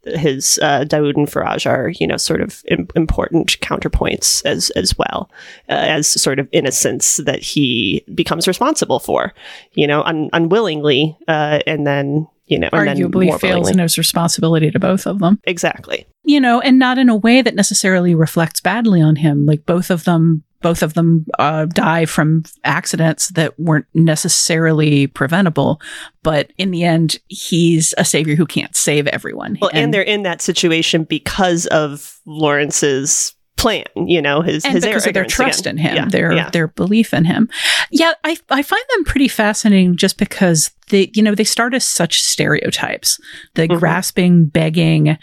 [0.04, 4.98] his uh, Daud and Farraj are, you know, sort of Im- important counterpoints as as
[4.98, 5.30] well
[5.70, 9.34] uh, as sort of innocence that he becomes responsible for,
[9.74, 14.80] you know, un- unwillingly, uh, and then you know, arguably fails in his responsibility to
[14.80, 15.40] both of them.
[15.46, 16.06] Exactly.
[16.24, 19.46] You know, and not in a way that necessarily reflects badly on him.
[19.46, 25.82] Like both of them, both of them uh, die from accidents that weren't necessarily preventable.
[26.24, 29.58] But in the end, he's a savior who can't save everyone.
[29.62, 34.74] Well, and, and they're in that situation because of Lawrence's plan, you know, his, and
[34.74, 35.78] his because of their trust again.
[35.78, 36.50] in him, yeah, their yeah.
[36.50, 37.50] their belief in him.
[37.92, 41.88] Yeah, I I find them pretty fascinating just because they you know they start as
[41.88, 43.20] such stereotypes,
[43.54, 43.78] the mm-hmm.
[43.78, 45.18] grasping, begging,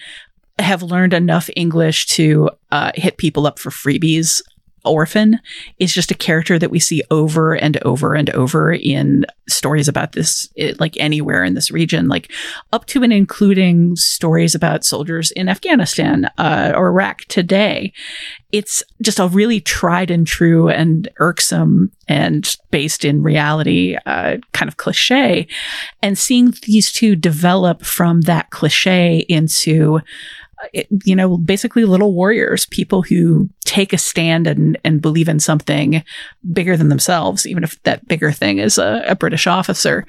[0.58, 4.40] have learned enough English to uh, hit people up for freebies
[4.88, 5.40] orphan
[5.78, 10.12] is just a character that we see over and over and over in stories about
[10.12, 12.30] this, it, like anywhere in this region, like
[12.72, 17.92] up to and including stories about soldiers in Afghanistan uh, or Iraq today.
[18.50, 24.68] It's just a really tried and true and irksome and based in reality uh, kind
[24.68, 25.46] of cliche.
[26.02, 30.00] And seeing these two develop from that cliche into
[31.04, 36.02] you know, basically little warriors, people who take a stand and, and believe in something
[36.52, 40.06] bigger than themselves, even if that bigger thing is a, a British officer,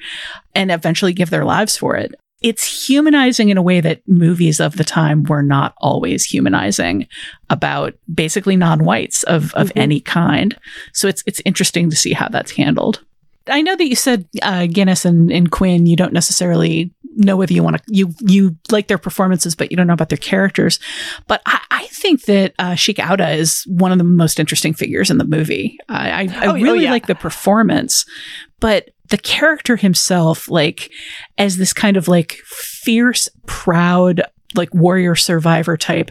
[0.54, 2.14] and eventually give their lives for it.
[2.42, 7.06] It's humanizing in a way that movies of the time were not always humanizing
[7.50, 9.78] about basically non-whites of, of mm-hmm.
[9.78, 10.56] any kind.
[10.94, 13.04] So it's it's interesting to see how that's handled.
[13.46, 17.52] I know that you said uh, Guinness and, and Quinn, you don't necessarily know whether
[17.52, 20.78] you want to you you like their performances, but you don't know about their characters.
[21.26, 25.10] But I, I think that uh, Sheikh Auda is one of the most interesting figures
[25.10, 25.78] in the movie.
[25.88, 26.90] I, I, I oh, really oh, yeah.
[26.90, 28.06] like the performance,
[28.60, 30.90] but the character himself, like
[31.36, 34.22] as this kind of like fierce, proud,
[34.54, 36.10] like warrior survivor type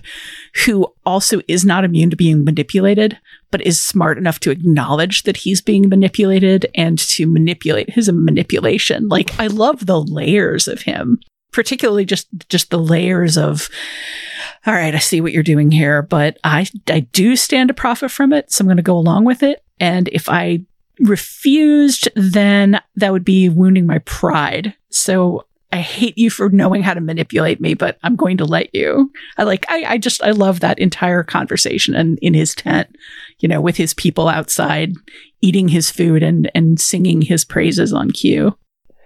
[0.65, 3.17] who also is not immune to being manipulated,
[3.51, 9.07] but is smart enough to acknowledge that he's being manipulated and to manipulate his manipulation.
[9.07, 11.19] Like I love the layers of him,
[11.51, 13.69] particularly just just the layers of
[14.65, 18.11] all right, I see what you're doing here, but I I do stand to profit
[18.11, 19.63] from it, so I'm going to go along with it.
[19.79, 20.61] And if I
[20.99, 24.75] refused, then that would be wounding my pride.
[24.89, 28.73] So I hate you for knowing how to manipulate me, but I'm going to let
[28.73, 29.11] you.
[29.37, 32.95] I like, I, I just, I love that entire conversation and in his tent,
[33.39, 34.93] you know, with his people outside
[35.41, 38.57] eating his food and, and singing his praises on cue.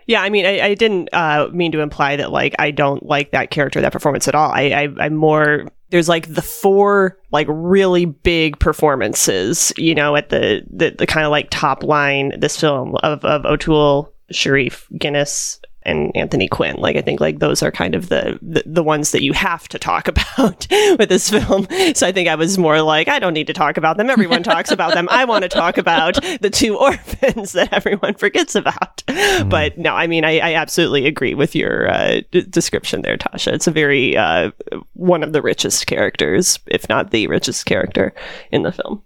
[0.08, 3.32] Yeah, I mean, I, I didn't uh, mean to imply that like I don't like
[3.32, 4.52] that character, that performance at all.
[4.52, 10.30] I, I I'm more there's like the four like really big performances, you know, at
[10.30, 15.62] the the, the kind of like top line this film of of O'Toole, Sharif, Guinness,
[15.86, 16.76] and Anthony Quinn.
[16.78, 19.68] Like I think like those are kind of the, the, the ones that you have
[19.70, 21.68] to talk about with this film.
[21.96, 24.10] So I think I was more like I don't need to talk about them.
[24.10, 25.08] Everyone talks about them.
[25.10, 29.04] I want to talk about the two orphans that everyone forgets about.
[29.08, 29.50] Mm.
[29.50, 33.54] But no, I mean I, I absolutely agree with your uh, d- description there, Tasha.
[33.54, 34.52] It's a very uh,
[34.94, 38.14] one of the richest characters, if not the richest character
[38.52, 39.04] in the film.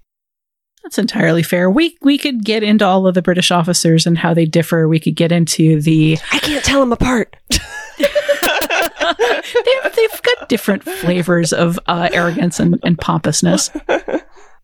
[0.87, 1.69] That's entirely fair.
[1.69, 4.87] We we could get into all of the British officers and how they differ.
[4.87, 7.35] We could get into the I can't tell them apart.
[7.99, 13.69] they've, they've got different flavors of uh, arrogance and, and pompousness.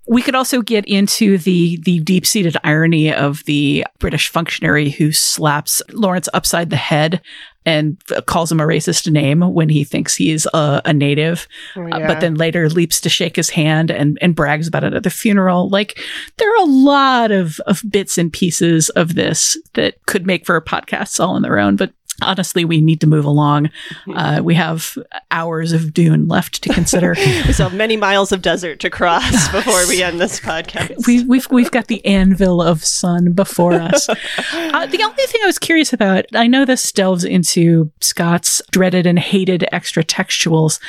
[0.07, 5.11] We could also get into the the deep seated irony of the British functionary who
[5.11, 7.21] slaps Lawrence upside the head
[7.65, 11.97] and calls him a racist name when he thinks he's a, a native, oh, yeah.
[11.97, 15.03] uh, but then later leaps to shake his hand and, and brags about it at
[15.03, 15.69] the funeral.
[15.69, 15.99] Like
[16.37, 20.55] there are a lot of, of bits and pieces of this that could make for
[20.55, 21.93] a podcast all on their own, but
[22.23, 23.69] honestly, we need to move along.
[24.13, 24.97] Uh, we have
[25.31, 27.15] hours of Dune left to consider.
[27.17, 31.05] we still have many miles of desert to cross before we end this podcast.
[31.05, 34.09] We, we've we've got the anvil of sun before us.
[34.53, 39.05] Uh, the only thing I was curious about, I know this delves into Scott's dreaded
[39.05, 40.79] and hated extra textuals,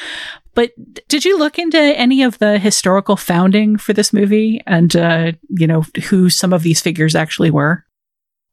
[0.55, 0.73] but
[1.09, 5.67] did you look into any of the historical founding for this movie and uh, you
[5.67, 7.85] know who some of these figures actually were?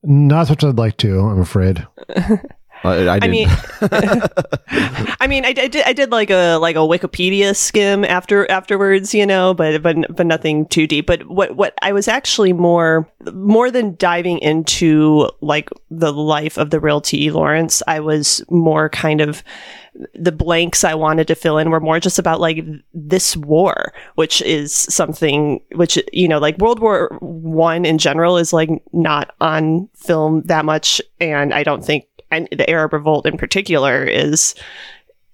[0.04, 1.20] Not as much as I'd like to.
[1.20, 1.86] I'm afraid.
[2.84, 3.48] Uh, I, I, I mean,
[5.20, 9.14] I mean, I, I, did, I did like a like a Wikipedia skim after afterwards,
[9.14, 11.06] you know, but but but nothing too deep.
[11.06, 16.72] But what what I was actually more more than diving into like the life of
[16.72, 17.26] the real T.
[17.26, 17.32] E.
[17.32, 19.44] Lawrence, I was more kind of
[20.14, 22.64] the blanks I wanted to fill in were more just about like
[22.94, 28.54] this war, which is something which you know, like World War One in general is
[28.54, 33.38] like not on film that much, and I don't think and the Arab Revolt in
[33.38, 34.56] particular is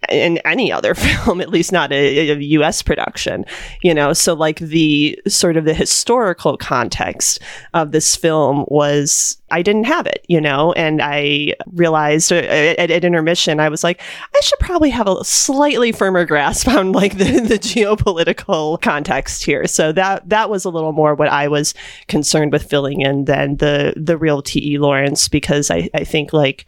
[0.09, 3.45] in any other film, at least not a, a, US production,
[3.81, 4.13] you know.
[4.13, 7.39] So, like, the sort of the historical context
[7.73, 12.91] of this film was I didn't have it, you know, and I realized uh, at,
[12.91, 14.01] at, intermission, I was like,
[14.35, 19.65] I should probably have a slightly firmer grasp on like the, the geopolitical context here.
[19.67, 21.73] So that that was a little more what I was
[22.07, 24.77] concerned with filling in than the the real T.E.
[24.77, 26.65] Lawrence, because I, I think like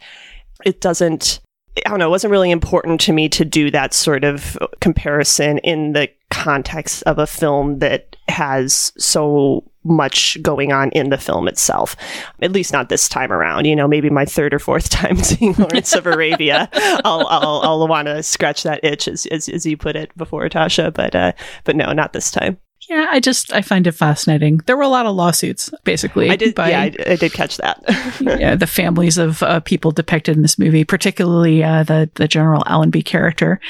[0.64, 1.40] it doesn't
[1.86, 5.58] I don't know, it wasn't really important to me to do that sort of comparison
[5.58, 11.48] in the context of a film that has so much going on in the film
[11.48, 11.96] itself.
[12.42, 13.64] At least not this time around.
[13.64, 16.68] You know, maybe my third or fourth time seeing Lawrence of Arabia,
[17.04, 20.48] I'll, I'll, I'll want to scratch that itch, as, as, as you put it before,
[20.48, 20.92] Tasha.
[20.92, 21.32] But, uh,
[21.64, 22.58] but no, not this time.
[22.90, 24.62] Yeah, I just I find it fascinating.
[24.66, 26.28] There were a lot of lawsuits, basically.
[26.28, 26.56] I did.
[26.56, 27.80] By, yeah, I, I, did catch that.
[28.20, 32.64] yeah, the families of uh, people depicted in this movie, particularly uh, the the General
[32.66, 33.60] Allenby character,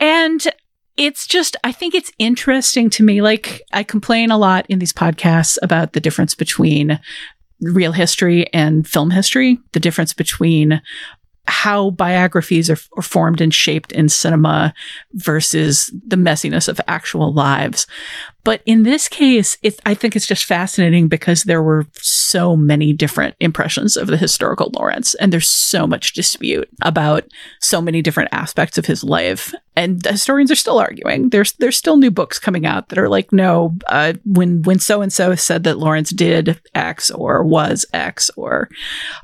[0.00, 0.46] and
[0.98, 3.22] it's just I think it's interesting to me.
[3.22, 7.00] Like I complain a lot in these podcasts about the difference between
[7.62, 10.82] real history and film history, the difference between
[11.46, 14.72] how biographies are, are, formed and shaped in cinema
[15.12, 17.86] versus the messiness of actual lives.
[18.44, 22.92] But in this case, it, I think it's just fascinating because there were so many
[22.92, 27.24] different impressions of the historical Lawrence, and there's so much dispute about
[27.60, 29.54] so many different aspects of his life.
[29.74, 31.30] And historians are still arguing.
[31.30, 35.00] There's there's still new books coming out that are like, no, uh, when when so
[35.00, 38.68] and so said that Lawrence did X or was X or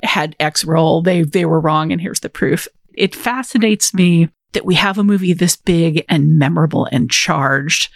[0.01, 2.67] had X role, they they were wrong, and here's the proof.
[2.95, 7.89] It fascinates me that we have a movie this big and memorable and charged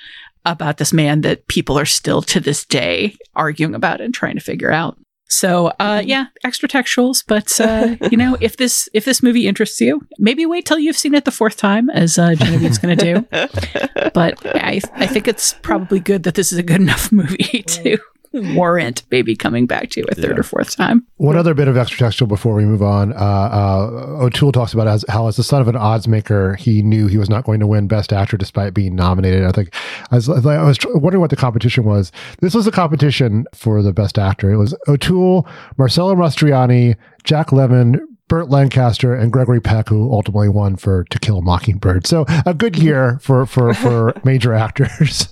[0.46, 4.42] about this man that people are still to this day arguing about and trying to
[4.42, 4.98] figure out.
[5.28, 6.08] So, uh, mm-hmm.
[6.08, 10.46] yeah, extra textuals, but uh, you know, if this if this movie interests you, maybe
[10.46, 13.28] wait till you've seen it the fourth time, as uh, Genevieve's going to do.
[14.14, 17.98] but I I think it's probably good that this is a good enough movie to
[18.56, 20.40] warrant maybe coming back to you a third yeah.
[20.40, 21.06] or fourth time.
[21.18, 23.14] One other bit of extra textual before we move on.
[23.14, 26.82] Uh, uh, O'Toole talks about as, how, as the son of an odds maker, he
[26.82, 29.44] knew he was not going to win Best Actor despite being nominated.
[29.46, 29.74] I think
[30.12, 32.12] I was, I was wondering what the competition was.
[32.42, 34.52] This was a competition for the Best Actor.
[34.52, 40.78] It was O'Toole, Marcello Mastroianni, Jack Lemmon, Burt Lancaster and Gregory Peck, who ultimately won
[40.78, 42.08] for To Kill a Mockingbird.
[42.08, 45.28] So a good year for for for major actors.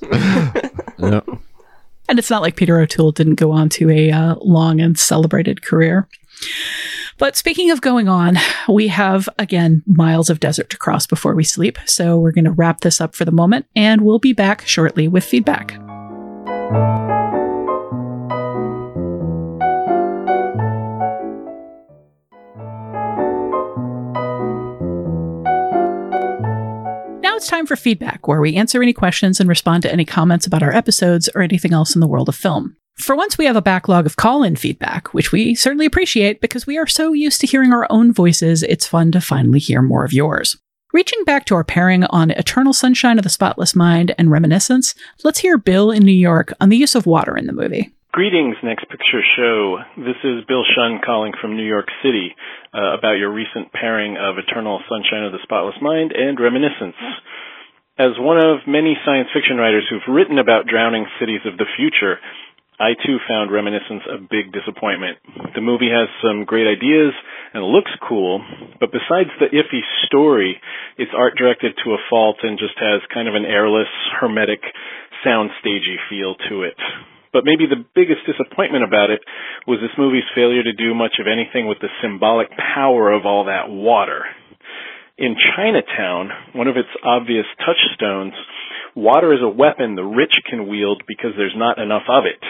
[1.00, 1.22] yeah.
[2.10, 5.64] And it's not like Peter O'Toole didn't go on to a uh, long and celebrated
[5.64, 6.08] career.
[7.18, 8.38] But speaking of going on,
[8.68, 11.78] we have again miles of desert to cross before we sleep.
[11.86, 15.08] So we're going to wrap this up for the moment and we'll be back shortly
[15.08, 15.78] with feedback.
[27.44, 30.64] It's time for feedback, where we answer any questions and respond to any comments about
[30.64, 32.78] our episodes or anything else in the world of film.
[32.96, 36.66] For once, we have a backlog of call in feedback, which we certainly appreciate because
[36.66, 40.06] we are so used to hearing our own voices, it's fun to finally hear more
[40.06, 40.56] of yours.
[40.94, 45.40] Reaching back to our pairing on Eternal Sunshine of the Spotless Mind and Reminiscence, let's
[45.40, 47.94] hear Bill in New York on the use of water in the movie.
[48.14, 49.82] Greetings, Next Picture Show.
[49.98, 52.30] This is Bill Shunn calling from New York City
[52.70, 56.94] uh, about your recent pairing of Eternal Sunshine of the Spotless Mind and Reminiscence.
[57.98, 62.22] As one of many science fiction writers who've written about drowning cities of the future,
[62.78, 65.18] I too found Reminiscence a big disappointment.
[65.58, 67.18] The movie has some great ideas
[67.58, 68.46] and looks cool,
[68.78, 70.62] but besides the iffy story,
[71.02, 73.90] its art directed to a fault and just has kind of an airless,
[74.22, 74.62] hermetic,
[75.26, 76.78] soundstagey feel to it.
[77.34, 79.20] But maybe the biggest disappointment about it
[79.66, 83.46] was this movie's failure to do much of anything with the symbolic power of all
[83.46, 84.22] that water.
[85.18, 88.34] In Chinatown, one of its obvious touchstones,
[88.96, 92.42] water is a weapon the rich can wield because there's not enough of it.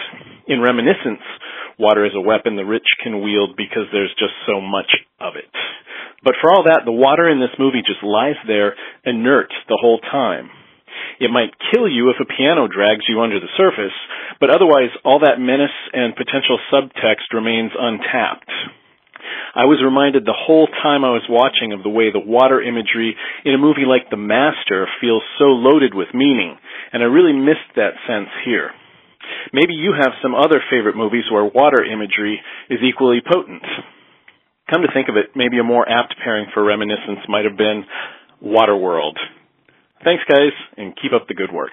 [0.46, 1.24] In Reminiscence,
[1.78, 5.48] water is a weapon the rich can wield because there's just so much of it.
[6.22, 8.74] But for all that, the water in this movie just lies there
[9.04, 10.48] inert the whole time.
[11.20, 13.94] It might kill you if a piano drags you under the surface,
[14.40, 18.50] but otherwise all that menace and potential subtext remains untapped.
[19.54, 23.14] I was reminded the whole time I was watching of the way the water imagery
[23.44, 26.58] in a movie like The Master feels so loaded with meaning,
[26.92, 28.70] and I really missed that sense here.
[29.52, 33.62] Maybe you have some other favorite movies where water imagery is equally potent.
[34.70, 37.84] Come to think of it, maybe a more apt pairing for reminiscence might have been
[38.42, 39.16] Waterworld.
[40.02, 41.72] Thanks, guys, and keep up the good work.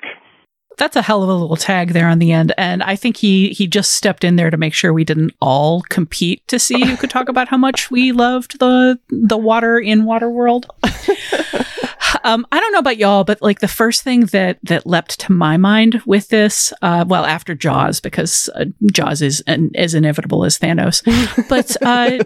[0.78, 3.50] That's a hell of a little tag there on the end, and I think he
[3.50, 6.98] he just stepped in there to make sure we didn't all compete to see who
[6.98, 10.66] could talk about how much we loved the the water in Waterworld.
[12.24, 15.32] um, I don't know about y'all, but like the first thing that that leapt to
[15.32, 20.46] my mind with this, uh, well, after Jaws, because uh, Jaws is an, as inevitable
[20.46, 21.04] as Thanos,
[21.50, 22.24] but uh,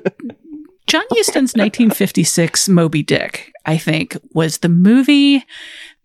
[0.87, 5.43] John Huston's 1956 Moby Dick, I think, was the movie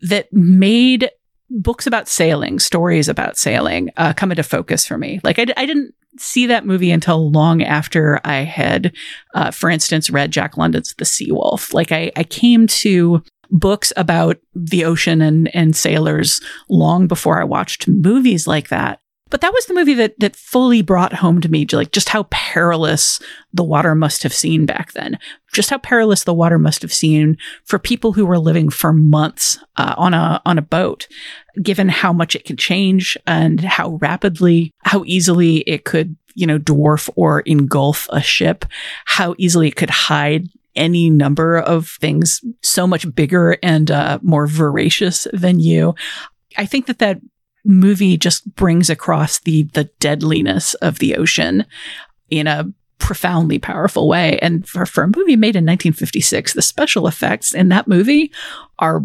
[0.03, 1.11] that made
[1.51, 5.21] books about sailing, stories about sailing, uh, come into focus for me.
[5.23, 8.95] Like I, I didn't see that movie until long after I had,
[9.35, 11.75] uh, for instance, read Jack London's The Sea Wolf.
[11.75, 17.45] Like I, I came to books about the ocean and, and sailors long before I
[17.45, 19.01] watched movies like that.
[19.31, 22.25] But that was the movie that that fully brought home to me like just how
[22.31, 23.21] perilous
[23.53, 25.19] the water must have seen back then.
[25.53, 29.59] Just how perilous the water must have seen for people who were living for months
[29.77, 31.07] uh, on a on a boat,
[31.63, 36.59] given how much it could change and how rapidly, how easily it could you know
[36.59, 38.65] dwarf or engulf a ship,
[39.05, 44.47] how easily it could hide any number of things so much bigger and uh, more
[44.47, 45.95] voracious than you.
[46.57, 47.21] I think that that
[47.65, 51.65] movie just brings across the the deadliness of the ocean
[52.31, 54.39] in a profoundly powerful way.
[54.41, 58.31] And for, for a movie made in 1956, the special effects in that movie
[58.79, 59.03] are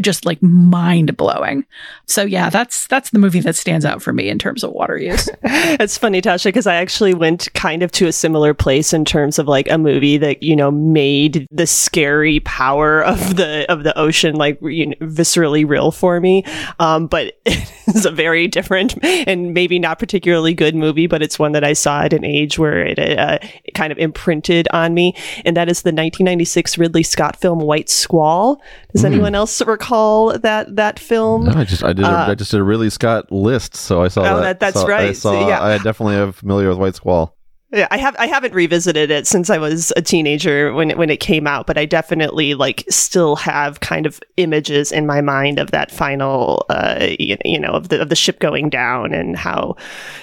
[0.00, 1.64] just like mind blowing.
[2.06, 4.96] So yeah, that's that's the movie that stands out for me in terms of water
[4.96, 5.28] use.
[5.42, 9.38] it's funny, Tasha, because I actually went kind of to a similar place in terms
[9.38, 13.96] of like a movie that you know made the scary power of the of the
[13.98, 16.44] ocean like you know, viscerally real for me.
[16.78, 21.52] Um, but it's a very different and maybe not particularly good movie, but it's one
[21.52, 25.14] that I saw at an age where it, uh, it kind of imprinted on me,
[25.44, 28.60] and that is the 1996 Ridley Scott film White Squall.
[28.92, 29.06] Does mm.
[29.06, 31.44] anyone else recall that that film?
[31.44, 34.02] No, I just I did a, uh, I just did a Ridley Scott list, so
[34.02, 34.40] I saw oh, that.
[34.42, 35.10] that that's saw, right.
[35.10, 35.48] I saw.
[35.48, 35.62] Yeah.
[35.62, 37.36] I definitely am familiar with White Squall.
[37.72, 41.08] Yeah, I have I haven't revisited it since I was a teenager when it, when
[41.08, 45.60] it came out, but I definitely like still have kind of images in my mind
[45.60, 49.36] of that final, uh, you, you know, of the of the ship going down and
[49.36, 49.76] how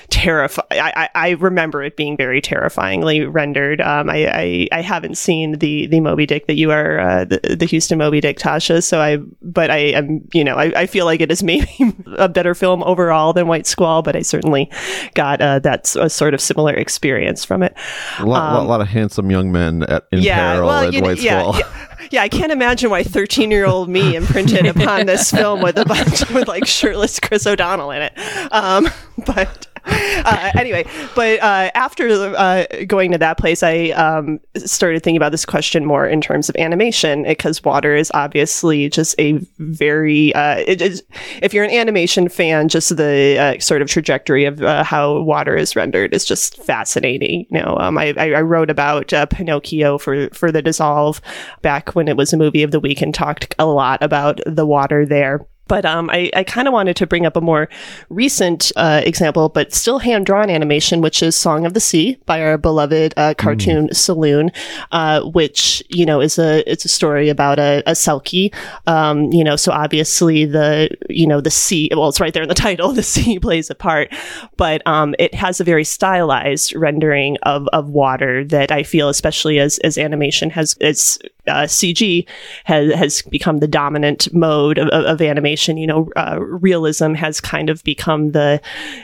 [0.09, 0.67] terrifying.
[0.71, 3.81] I, I remember it being very terrifyingly rendered.
[3.81, 7.55] Um, I, I, I haven't seen the the Moby Dick that you are uh, the
[7.57, 8.83] the Huston Moby Dick, Tasha.
[8.83, 11.69] So I, but I am you know I, I feel like it is maybe
[12.17, 14.69] a better film overall than White Squall, but I certainly
[15.13, 17.75] got uh, that a sort of similar experience from it.
[18.19, 20.93] A lot, um, a lot of handsome young men at, in yeah, peril well, at
[20.93, 21.59] you White yeah, Squall.
[21.59, 25.77] Yeah, yeah, I can't imagine why 13 year old me imprinted upon this film with
[25.77, 28.13] a bunch with like shirtless Chris O'Donnell in it.
[28.51, 28.87] Um,
[29.25, 29.66] but
[30.25, 30.85] uh, anyway,
[31.15, 35.85] but uh, after uh, going to that place, I um, started thinking about this question
[35.85, 40.33] more in terms of animation because water is obviously just a very.
[40.33, 41.01] Uh, it
[41.41, 45.55] if you're an animation fan, just the uh, sort of trajectory of uh, how water
[45.55, 47.45] is rendered is just fascinating.
[47.49, 51.21] You know, um, I, I, wrote about Pinocchio for for the Dissolve
[51.61, 54.65] back when it was a movie of the week and talked a lot about the
[54.65, 55.45] water there.
[55.67, 57.69] But um, I, I kind of wanted to bring up a more
[58.09, 62.41] recent uh, example, but still hand drawn animation, which is Song of the Sea by
[62.41, 63.95] our beloved uh, cartoon mm.
[63.95, 64.51] Saloon,
[64.91, 68.53] uh, which you know is a it's a story about a, a selkie.
[68.87, 71.89] Um, you know, so obviously the you know the sea.
[71.91, 72.91] Well, it's right there in the title.
[72.91, 74.13] The sea plays a part,
[74.57, 79.59] but um, it has a very stylized rendering of of water that I feel, especially
[79.59, 82.27] as as animation has as uh, CG
[82.65, 85.77] has has become the dominant mode of, of animation.
[85.77, 88.61] You know, uh, realism has kind of become the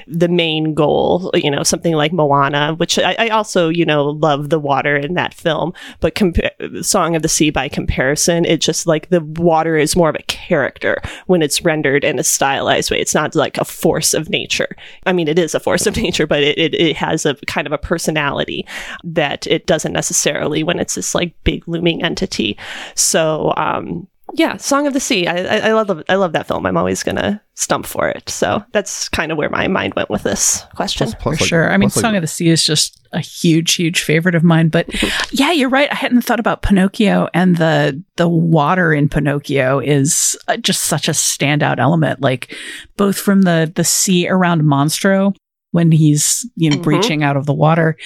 [0.08, 1.32] the main goal.
[1.34, 5.14] You know, something like Moana, which I, I also you know love the water in
[5.16, 9.78] that film, but compa- Song of the Sea by comparison, it just like the water
[9.78, 13.00] is more of a character when it's rendered in a stylized way.
[13.00, 14.76] It's not like a force of nature.
[15.06, 17.68] I mean, it is a force of nature, but it, it, it has a kind
[17.68, 18.66] of a personality
[19.04, 22.33] that it doesn't necessarily when it's this like big looming entity.
[22.96, 25.28] So, um, yeah, Song of the Sea.
[25.28, 26.66] I, I, I love I love that film.
[26.66, 28.28] I'm always gonna stump for it.
[28.30, 31.14] So that's kind of where my mind went with this question.
[31.22, 31.72] For sure.
[31.72, 34.70] I mean, Song of the Sea is just a huge, huge favorite of mine.
[34.70, 34.90] But
[35.32, 35.92] yeah, you're right.
[35.92, 41.08] I hadn't thought about Pinocchio, and the the water in Pinocchio is uh, just such
[41.08, 42.22] a standout element.
[42.22, 42.56] Like
[42.98, 45.36] both from the the sea around Monstro
[45.74, 46.84] when he's you know Mhm.
[46.84, 47.98] breaching out of the water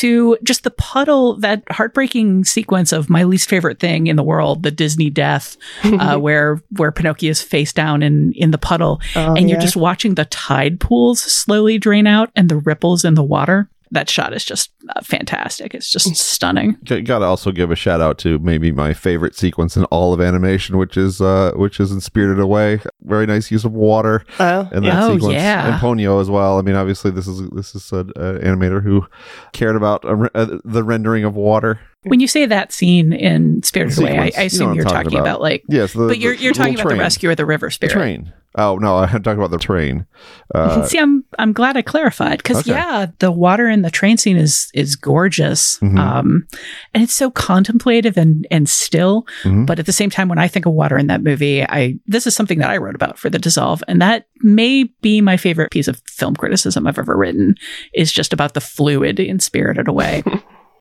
[0.00, 4.62] to just the puddle that heartbreaking sequence of my least favorite thing in the world
[4.62, 9.34] the disney death uh, where where pinocchio is face down in in the puddle Oh,
[9.34, 9.62] and you're yeah.
[9.64, 14.08] just watching the tide pools slowly drain out and the ripples in the water that
[14.08, 18.18] shot is just uh, fantastic it's just stunning G- Gotta also give a shout out
[18.18, 22.00] to maybe my favorite sequence in all of animation, which is uh, which is in
[22.00, 22.80] Spirited Away.
[23.02, 25.72] Very nice use of water Oh, in that Oh, sequence, yeah.
[25.72, 26.58] and Ponyo as well.
[26.58, 29.06] I mean, obviously this is this is an uh, animator who
[29.52, 31.80] cared about uh, re- uh, the rendering of water.
[32.04, 34.36] when you say that scene in spirited away I, Sequence.
[34.36, 35.40] I You know assume you're I'm talking about.
[35.40, 37.66] like yes, the- but you're the you're talking little about the rescue of the river
[37.68, 38.32] The spirit train.
[38.56, 40.06] Oh no, I'm talking about the train.
[40.54, 42.72] Uh, See, I'm I'm glad I clarified because Okay.
[42.72, 45.98] yeah, the water in the train scene is is gorgeous, Mhm.
[45.98, 46.46] um,
[46.92, 49.26] and it's so contemplative and and still.
[49.44, 49.66] Mhm.
[49.66, 52.26] But at the same time, when I think of water in that movie, I this
[52.26, 55.70] is something that I wrote about for the Dissolve, and that may be my favorite
[55.70, 57.54] piece of film criticism I've ever written.
[57.94, 60.22] Is just about the fluid in Spirited Away.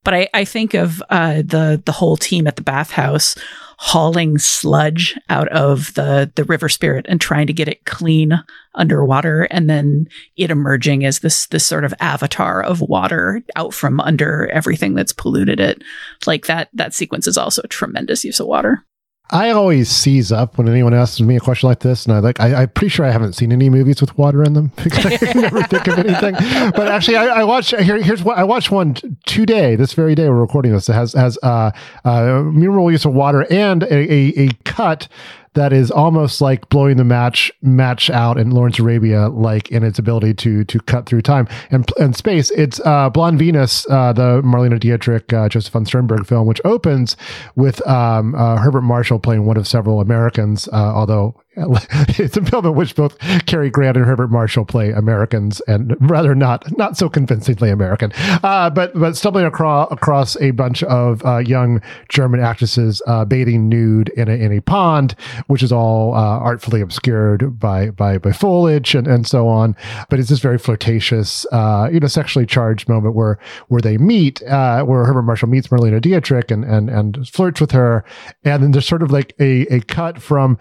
[0.06, 3.36] But I, I think of uh, the the whole team at the bathhouse
[3.82, 8.44] hauling sludge out of the the river spirit and trying to get it clean
[8.76, 10.06] underwater, and then
[10.36, 15.14] it emerging as this this sort of avatar of water out from under everything that's
[15.14, 15.82] polluted it.
[16.28, 18.86] Like that that sequence is also a tremendous use of water.
[19.32, 22.40] I always seize up when anyone asks me a question like this, and I like
[22.40, 25.34] I, I'm pretty sure I haven't seen any movies with water in them because I
[25.34, 26.34] never think of anything.
[26.72, 28.02] But actually, I, I watched here.
[28.02, 28.96] Here's what I watched one
[29.28, 29.76] today.
[29.76, 30.90] This very day we're recording this.
[30.90, 31.72] It has has uh,
[32.06, 35.08] uh, memorable use of water and a, a, a cut
[35.54, 40.00] that is almost like blowing the match match out in Lawrence Arabia, like in its
[40.00, 42.52] ability to to cut through time and and space.
[42.52, 47.18] It's uh, Blonde Venus, uh, the Marlene Dietrich, uh, Josef von Sternberg film, which opens
[47.56, 51.36] with um, uh, Herbert Marshall playing one of several Americans, uh, although
[52.20, 56.36] it's a film in which both Cary Grant and Herbert Marshall play Americans, and rather
[56.36, 58.12] not not so convincingly American.
[58.44, 63.70] Uh, but but stumbling across across a bunch of uh, young German actresses uh, bathing
[63.70, 65.16] nude in a in a pond,
[65.48, 69.76] which is all uh, artfully obscured by by by foliage and and so on.
[70.10, 74.42] But it's this very flirtatious, uh, you know, sexually charged moment where where they meet,
[74.44, 78.04] uh, where Herbert Marshall meets Marlene Dietrich and and and flirts with her,
[78.44, 80.58] and then there's sort of like a a cut from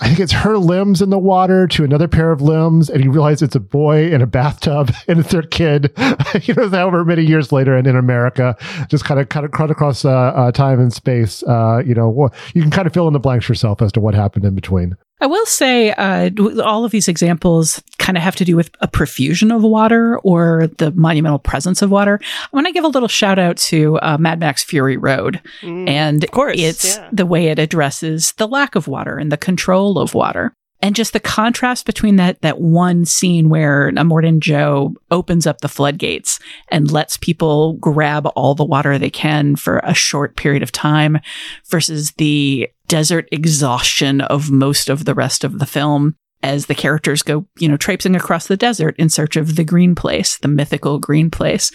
[0.00, 3.10] I think it's her limbs in the water to another pair of limbs, and you
[3.10, 5.92] realize it's a boy in a bathtub and it's their kid.
[6.42, 8.56] you know, however many years later, and in America,
[8.88, 11.42] just kind of kind of cut across uh, uh, time and space.
[11.42, 14.14] Uh, you know, you can kind of fill in the blanks yourself as to what
[14.14, 14.96] happened in between.
[15.20, 16.30] I will say uh,
[16.64, 20.68] all of these examples kind of have to do with a profusion of water or
[20.78, 22.18] the monumental presence of water.
[22.22, 25.40] I want to give a little shout out to uh, Mad Max Fury Road.
[25.86, 27.08] and of course, it's yeah.
[27.12, 30.54] the way it addresses the lack of water and the control of water.
[30.82, 35.68] And just the contrast between that that one scene where Immortan Joe opens up the
[35.68, 40.72] floodgates and lets people grab all the water they can for a short period of
[40.72, 41.18] time
[41.68, 47.22] versus the desert exhaustion of most of the rest of the film as the characters
[47.22, 50.98] go, you know, traipsing across the desert in search of the green place, the mythical
[50.98, 51.70] green place.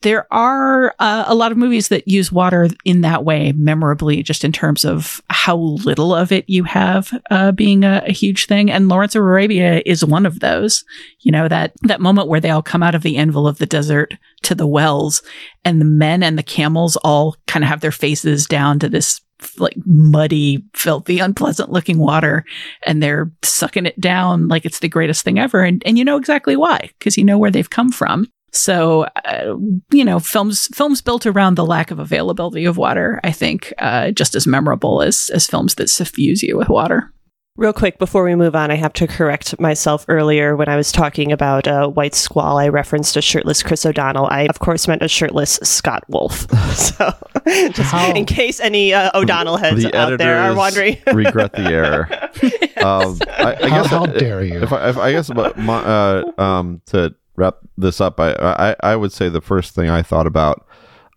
[0.00, 4.42] There are uh, a lot of movies that use water in that way, memorably, just
[4.42, 8.70] in terms of how little of it you have uh, being a, a huge thing.
[8.70, 10.82] And Lawrence of Arabia is one of those.
[11.20, 13.66] You know that that moment where they all come out of the anvil of the
[13.66, 15.20] desert to the wells,
[15.62, 19.20] and the men and the camels all kind of have their faces down to this
[19.58, 22.44] like muddy, filthy, unpleasant looking water
[22.84, 25.62] and they're sucking it down like it's the greatest thing ever.
[25.62, 28.26] And, and you know exactly why, because you know where they've come from.
[28.52, 29.56] So, uh,
[29.90, 34.10] you know, films, films built around the lack of availability of water, I think, uh,
[34.10, 37.12] just as memorable as, as films that suffuse you with water.
[37.58, 40.92] Real quick, before we move on, I have to correct myself earlier when I was
[40.92, 42.56] talking about uh, White Squall.
[42.56, 44.28] I referenced a shirtless Chris O'Donnell.
[44.30, 46.46] I, of course, meant a shirtless Scott Wolf.
[46.76, 47.12] so,
[47.72, 50.98] just in case any uh, O'Donnell heads the out there are wondering.
[51.12, 52.08] regret the error.
[52.76, 54.62] Um, I, I How- guess how uh, dare you.
[54.62, 58.94] If I, if I guess my, uh, um, to wrap this up, I, I I
[58.94, 60.64] would say the first thing I thought about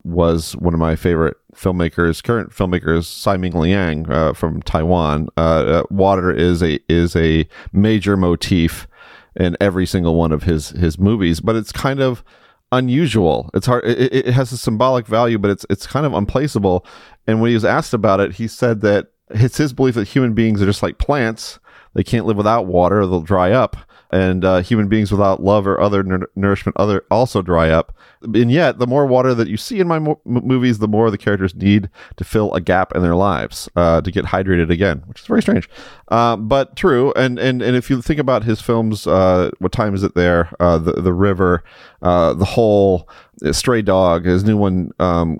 [0.03, 5.27] was one of my favorite filmmakers, current filmmakers, Tsai Ming Liang uh, from Taiwan.
[5.37, 8.87] Uh, uh, water is a is a major motif
[9.35, 12.23] in every single one of his his movies, but it's kind of
[12.71, 13.49] unusual.
[13.53, 13.85] It's hard.
[13.85, 16.85] It, it has a symbolic value, but it's it's kind of unplaceable.
[17.27, 20.33] And when he was asked about it, he said that it's his belief that human
[20.33, 21.59] beings are just like plants;
[21.93, 23.77] they can't live without water; they'll dry up
[24.11, 27.95] and uh, human beings without love or other nur- nourishment other also dry up.
[28.21, 31.17] And yet, the more water that you see in my mo- movies, the more the
[31.17, 35.21] characters need to fill a gap in their lives uh, to get hydrated again, which
[35.21, 35.69] is very strange,
[36.09, 37.13] uh, but true.
[37.15, 40.53] And and and if you think about his films, uh, what time is it there?
[40.59, 41.63] Uh, the the river,
[42.01, 43.09] uh, the hole,
[43.51, 45.39] Stray Dog, his new one um,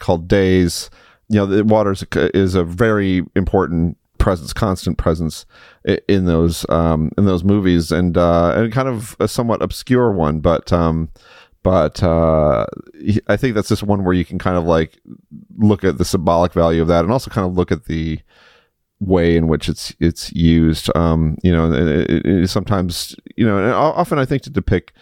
[0.00, 0.90] called Days.
[1.30, 5.46] You know, the water is is a very important presence, constant presence
[6.08, 10.40] in those um, in those movies, and uh, and kind of a somewhat obscure one,
[10.40, 11.10] but um,
[11.62, 12.66] but uh,
[13.26, 14.98] I think that's just one where you can kind of like
[15.56, 18.20] look at the symbolic value of that, and also kind of look at the
[19.00, 20.94] way in which it's it's used.
[20.96, 24.92] Um, you know, it, it, sometimes you know, and often I think to depict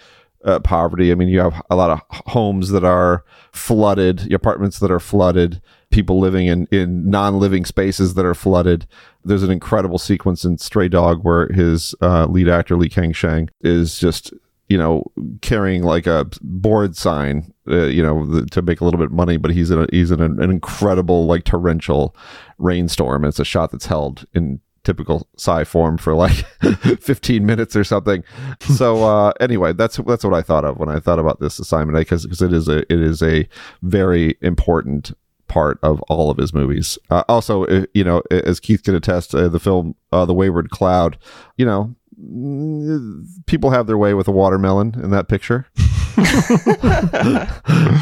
[0.45, 1.11] uh, poverty.
[1.11, 5.61] I mean, you have a lot of homes that are flooded, apartments that are flooded,
[5.97, 8.87] people living in, in non living spaces that are flooded.
[9.25, 13.49] There's an incredible sequence in Stray Dog where his uh, lead actor, Lee Kang Sheng,
[13.63, 14.35] is just,
[14.69, 15.11] you know,
[15.41, 19.13] carrying like a board sign, uh, you know, the, to make a little bit of
[19.13, 22.15] money, but he's in, a, he's in an, an incredible, like, torrential
[22.59, 23.25] rainstorm.
[23.25, 26.45] And It's a shot that's held in typical Tsai form for like
[27.01, 28.23] 15 minutes or something.
[28.77, 31.99] So uh, anyway, that's that's what I thought of when I thought about this assignment
[31.99, 33.49] because because it is a it is a
[33.83, 35.13] very important
[35.49, 36.99] part of all of his movies.
[37.11, 40.71] Uh, also, uh, you know, as Keith can attest, uh, the film uh, The Wayward
[40.71, 41.19] Cloud,
[41.57, 45.67] you know, mm, people have their way with a watermelon in that picture.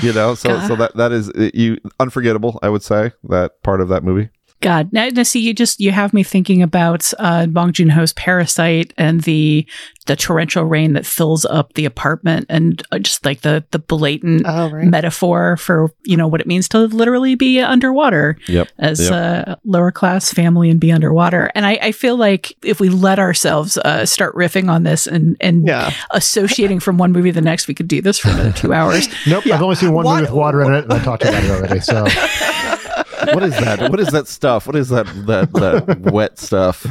[0.02, 0.68] you know, so God.
[0.68, 2.60] so that that is uh, you unforgettable.
[2.62, 4.30] I would say that part of that movie.
[4.60, 8.14] God, now, now, see, you just you have me thinking about uh, Bong Joon Ho's
[8.14, 9.66] Parasite and the
[10.06, 14.44] the torrential rain that fills up the apartment, and uh, just like the the blatant
[14.46, 14.86] oh, right.
[14.86, 18.68] metaphor for you know what it means to literally be underwater yep.
[18.78, 19.12] as yep.
[19.12, 21.50] a lower class family and be underwater.
[21.54, 25.36] And I, I feel like if we let ourselves uh, start riffing on this and
[25.40, 25.92] and yeah.
[26.12, 29.08] associating from one movie to the next, we could do this for another two hours.
[29.26, 29.56] nope, yeah.
[29.56, 31.80] I've only seen one movie with water in it, and I talked about it already.
[31.80, 32.06] So.
[33.32, 33.90] what is that?
[33.90, 34.66] What is that stuff?
[34.66, 36.86] What is that that that wet stuff?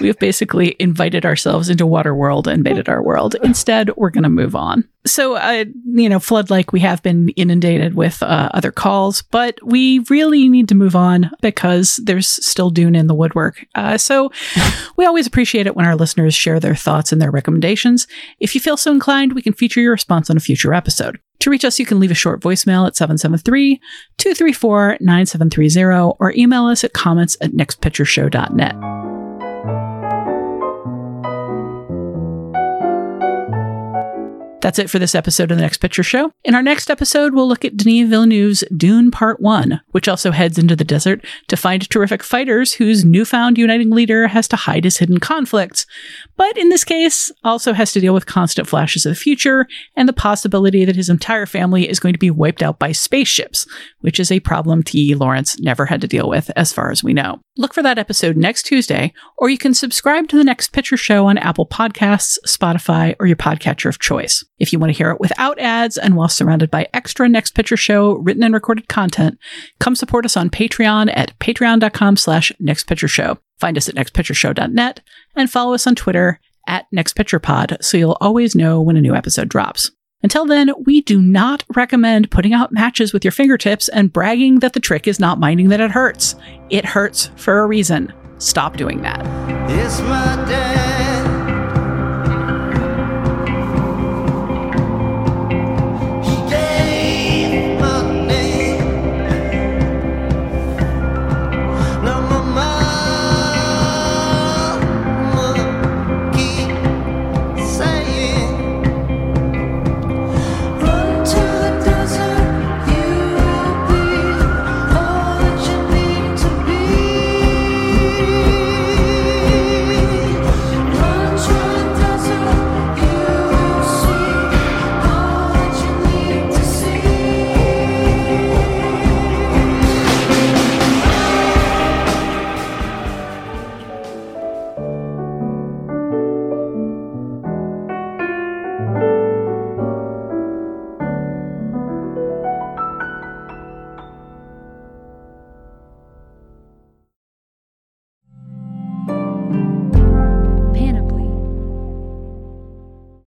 [0.00, 3.36] We have basically invited ourselves into water world and made it our world.
[3.42, 4.88] Instead, we're going to move on.
[5.06, 9.58] So, uh, you know, flood like we have been inundated with uh, other calls, but
[9.62, 13.64] we really need to move on because there's still Dune in the woodwork.
[13.74, 14.30] Uh, so,
[14.96, 18.06] we always appreciate it when our listeners share their thoughts and their recommendations.
[18.40, 21.18] If you feel so inclined, we can feature your response on a future episode.
[21.40, 23.80] To reach us, you can leave a short voicemail at 773
[24.18, 29.09] 234 9730 or email us at comments at nextpictureshow.net.
[34.60, 36.32] That's it for this episode of the Next Picture Show.
[36.44, 40.58] In our next episode, we'll look at Denis Villeneuve's Dune Part 1, which also heads
[40.58, 44.98] into the desert to find terrific fighters whose newfound uniting leader has to hide his
[44.98, 45.86] hidden conflicts.
[46.36, 49.66] But in this case, also has to deal with constant flashes of the future
[49.96, 53.66] and the possibility that his entire family is going to be wiped out by spaceships,
[54.00, 55.14] which is a problem T.E.
[55.14, 57.40] Lawrence never had to deal with, as far as we know.
[57.56, 61.26] Look for that episode next Tuesday, or you can subscribe to the Next Picture Show
[61.26, 64.44] on Apple Podcasts, Spotify, or your podcatcher of choice.
[64.60, 67.78] If you want to hear it without ads and while surrounded by extra Next Picture
[67.78, 69.38] Show written and recorded content,
[69.80, 73.38] come support us on Patreon at patreon.com slash nextpictureshow.
[73.58, 75.00] Find us at nextpictureshow.net
[75.34, 79.48] and follow us on Twitter at nextpicturepod so you'll always know when a new episode
[79.48, 79.90] drops.
[80.22, 84.74] Until then, we do not recommend putting out matches with your fingertips and bragging that
[84.74, 86.34] the trick is not minding that it hurts.
[86.68, 88.12] It hurts for a reason.
[88.36, 89.24] Stop doing that.